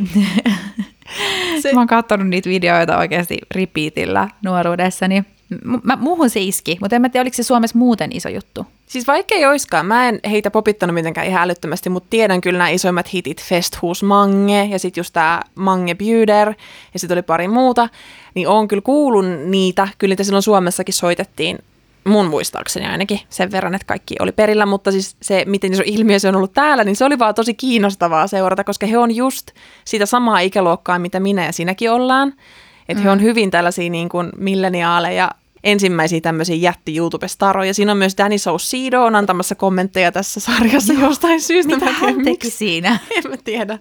Se... 1.62 1.72
Mä 1.72 1.80
oon 1.80 1.86
katsonut 1.86 2.28
niitä 2.28 2.50
videoita 2.50 2.98
oikeasti 2.98 3.38
repeatillä 3.54 4.28
nuoruudessani. 4.42 5.24
M- 5.64 5.98
muuhun 5.98 6.30
se 6.30 6.40
iski, 6.40 6.78
mutta 6.80 6.96
en 6.96 7.02
mä 7.02 7.08
tiedä, 7.08 7.22
oliko 7.22 7.34
se 7.34 7.42
Suomessa 7.42 7.78
muuten 7.78 8.10
iso 8.12 8.28
juttu. 8.28 8.66
Siis 8.86 9.06
vaikka 9.06 9.34
ei 9.34 9.46
oiskaan, 9.46 9.86
mä 9.86 10.08
en 10.08 10.20
heitä 10.30 10.50
popittanut 10.50 10.94
mitenkään 10.94 11.26
ihan 11.26 11.42
älyttömästi, 11.42 11.90
mutta 11.90 12.06
tiedän 12.10 12.40
kyllä 12.40 12.58
nämä 12.58 12.68
isoimmat 12.68 13.12
hitit, 13.12 13.42
Festhus 13.42 14.02
Mange 14.02 14.64
ja 14.64 14.78
sitten 14.78 15.00
just 15.00 15.12
tämä 15.12 15.40
Mange 15.54 15.94
Bjuder 15.94 16.54
ja 16.94 16.98
sitten 16.98 17.14
oli 17.14 17.22
pari 17.22 17.48
muuta, 17.48 17.88
niin 18.34 18.48
on 18.48 18.68
kyllä 18.68 18.82
kuullut 18.82 19.24
niitä, 19.44 19.88
kyllä 19.98 20.12
niitä 20.12 20.24
silloin 20.24 20.42
Suomessakin 20.42 20.94
soitettiin 20.94 21.58
mun 22.04 22.26
muistaakseni 22.26 22.86
ainakin 22.86 23.20
sen 23.30 23.52
verran, 23.52 23.74
että 23.74 23.86
kaikki 23.86 24.14
oli 24.20 24.32
perillä, 24.32 24.66
mutta 24.66 24.92
siis 24.92 25.16
se, 25.22 25.44
miten 25.46 25.72
iso 25.72 25.82
ilmiö 25.86 26.18
se 26.18 26.28
on 26.28 26.36
ollut 26.36 26.52
täällä, 26.52 26.84
niin 26.84 26.96
se 26.96 27.04
oli 27.04 27.18
vaan 27.18 27.34
tosi 27.34 27.54
kiinnostavaa 27.54 28.26
seurata, 28.26 28.64
koska 28.64 28.86
he 28.86 28.98
on 28.98 29.16
just 29.16 29.50
sitä 29.84 30.06
samaa 30.06 30.40
ikäluokkaa, 30.40 30.98
mitä 30.98 31.20
minä 31.20 31.44
ja 31.44 31.52
sinäkin 31.52 31.90
ollaan. 31.90 32.34
Että 32.88 33.00
mm. 33.00 33.04
he 33.04 33.10
on 33.10 33.22
hyvin 33.22 33.50
tällaisia 33.50 33.90
niin 33.90 34.08
kuin 34.08 34.28
milleniaaleja, 34.36 35.30
ensimmäisiä 35.64 36.20
tämmöisiä 36.20 36.56
jätti 36.56 36.96
YouTube-staroja. 36.96 37.74
Siinä 37.74 37.92
on 37.92 37.98
myös 37.98 38.14
Danny 38.18 38.38
Saucedo 38.38 39.04
on 39.04 39.14
antamassa 39.14 39.54
kommentteja 39.54 40.12
tässä 40.12 40.40
sarjassa 40.40 40.92
Joo. 40.92 41.02
jostain 41.02 41.40
syystä. 41.40 41.74
Mitä 41.74 41.92
hän 41.92 42.14
teki 42.14 42.24
miksi. 42.24 42.50
siinä? 42.50 42.98
En 43.16 43.30
mä 43.30 43.36
tiedä. 43.44 43.78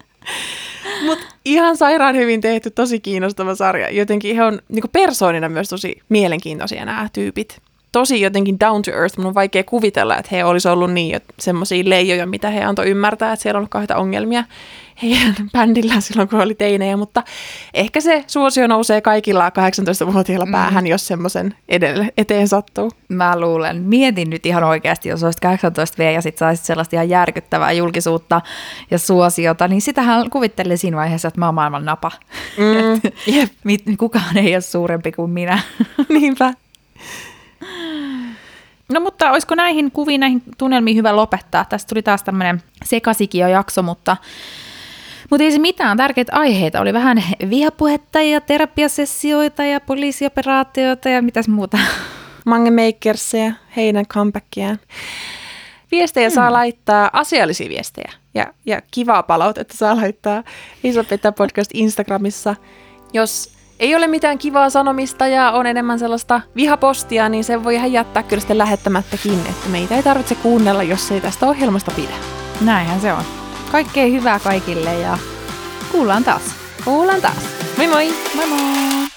Mutta 1.04 1.24
ihan 1.44 1.76
sairaan 1.76 2.16
hyvin 2.16 2.40
tehty, 2.40 2.70
tosi 2.70 3.00
kiinnostava 3.00 3.54
sarja. 3.54 3.90
Jotenkin 3.90 4.36
he 4.36 4.44
on 4.44 4.60
niin 4.68 4.84
persoonina 4.92 5.48
myös 5.48 5.68
tosi 5.68 6.02
mielenkiintoisia 6.08 6.84
nämä 6.84 7.08
tyypit 7.12 7.62
tosi 7.92 8.20
jotenkin 8.20 8.60
down 8.60 8.82
to 8.82 8.90
earth. 8.90 9.18
Mun 9.18 9.26
on 9.26 9.34
vaikea 9.34 9.64
kuvitella, 9.64 10.16
että 10.16 10.28
he 10.32 10.44
olisi 10.44 10.68
ollut 10.68 10.92
niin 10.92 11.20
semmoisia 11.38 11.82
leijoja, 11.86 12.26
mitä 12.26 12.50
he 12.50 12.64
antoi 12.64 12.90
ymmärtää, 12.90 13.32
että 13.32 13.42
siellä 13.42 13.58
on 13.58 13.60
ollut 13.60 13.70
kauheita 13.70 13.96
ongelmia 13.96 14.44
heidän 15.02 15.34
bändillään 15.52 16.02
silloin, 16.02 16.28
kun 16.28 16.40
oli 16.40 16.54
teinejä, 16.54 16.96
mutta 16.96 17.22
ehkä 17.74 18.00
se 18.00 18.24
suosio 18.26 18.66
nousee 18.66 19.00
kaikilla 19.00 19.48
18-vuotiailla 19.48 20.46
mm. 20.46 20.52
päähän, 20.52 20.86
jos 20.86 21.06
semmoisen 21.06 21.54
eteen 22.16 22.48
sattuu. 22.48 22.90
Mä 23.08 23.40
luulen. 23.40 23.82
Mietin 23.82 24.30
nyt 24.30 24.46
ihan 24.46 24.64
oikeasti, 24.64 25.08
jos 25.08 25.24
olisit 25.24 25.40
18 25.40 25.98
V 25.98 26.14
ja 26.14 26.22
sit 26.22 26.38
saisit 26.38 26.64
sellaista 26.64 26.96
ihan 26.96 27.08
järkyttävää 27.08 27.72
julkisuutta 27.72 28.40
ja 28.90 28.98
suosiota, 28.98 29.68
niin 29.68 29.82
sitähän 29.82 30.30
kuvittelin 30.30 30.78
siinä 30.78 30.96
vaiheessa, 30.96 31.28
että 31.28 31.40
mä 31.40 31.46
oon 31.46 31.54
maailman 31.54 31.84
napa. 31.84 32.10
Mm, 32.56 33.10
yep. 33.34 33.52
Kukaan 33.98 34.36
ei 34.38 34.54
ole 34.54 34.60
suurempi 34.60 35.12
kuin 35.12 35.30
minä. 35.30 35.62
Niinpä. 36.08 36.54
No 38.92 39.00
mutta 39.00 39.30
olisiko 39.30 39.54
näihin 39.54 39.90
kuviin, 39.90 40.20
näihin 40.20 40.42
tunnelmiin 40.58 40.96
hyvä 40.96 41.16
lopettaa? 41.16 41.64
Tästä 41.64 41.88
tuli 41.88 42.02
taas 42.02 42.22
tämmöinen 42.22 42.62
sekasikio 42.84 43.48
jakso, 43.48 43.82
mutta, 43.82 44.16
mutta 45.30 45.44
ei 45.44 45.52
se 45.52 45.58
mitään. 45.58 45.96
Tärkeitä 45.96 46.32
aiheita 46.36 46.80
oli 46.80 46.92
vähän 46.92 47.24
vihapuhetta 47.50 48.22
ja 48.22 48.40
terapiasessioita 48.40 49.64
ja 49.64 49.80
poliisioperaatioita 49.80 51.08
ja 51.08 51.22
mitäs 51.22 51.48
muuta. 51.48 51.78
Mange 52.46 52.70
Makersia, 52.70 53.52
heidän 53.76 54.06
comebackiaan. 54.06 54.78
Viestejä 55.90 56.28
hmm. 56.28 56.34
saa 56.34 56.52
laittaa, 56.52 57.10
asiallisia 57.12 57.68
viestejä 57.68 58.12
ja, 58.34 58.54
ja 58.66 58.82
kivaa 58.90 59.22
palautetta 59.22 59.76
saa 59.76 59.96
laittaa 59.96 60.42
Iso 60.84 61.04
Podcast 61.36 61.70
Instagramissa. 61.74 62.56
Jos 63.12 63.61
ei 63.80 63.96
ole 63.96 64.06
mitään 64.06 64.38
kivaa 64.38 64.70
sanomista 64.70 65.26
ja 65.26 65.50
on 65.50 65.66
enemmän 65.66 65.98
sellaista 65.98 66.40
vihapostia, 66.56 67.28
niin 67.28 67.44
se 67.44 67.64
voi 67.64 67.74
ihan 67.74 67.92
jättää 67.92 68.22
kyllä 68.22 68.40
sitten 68.40 68.58
lähettämättäkin, 68.58 69.40
että 69.50 69.68
meitä 69.68 69.96
ei 69.96 70.02
tarvitse 70.02 70.34
kuunnella, 70.34 70.82
jos 70.82 71.10
ei 71.10 71.20
tästä 71.20 71.46
ohjelmasta 71.46 71.90
pidä. 71.96 72.14
Näinhän 72.60 73.00
se 73.00 73.12
on. 73.12 73.24
Kaikkea 73.72 74.06
hyvää 74.06 74.38
kaikille 74.38 74.94
ja 74.94 75.18
kuullaan 75.92 76.24
taas. 76.24 76.42
Kuullaan 76.84 77.20
taas. 77.20 77.48
Moi 77.76 77.86
moi! 77.86 78.14
Moi 78.34 78.46
moi! 78.46 79.11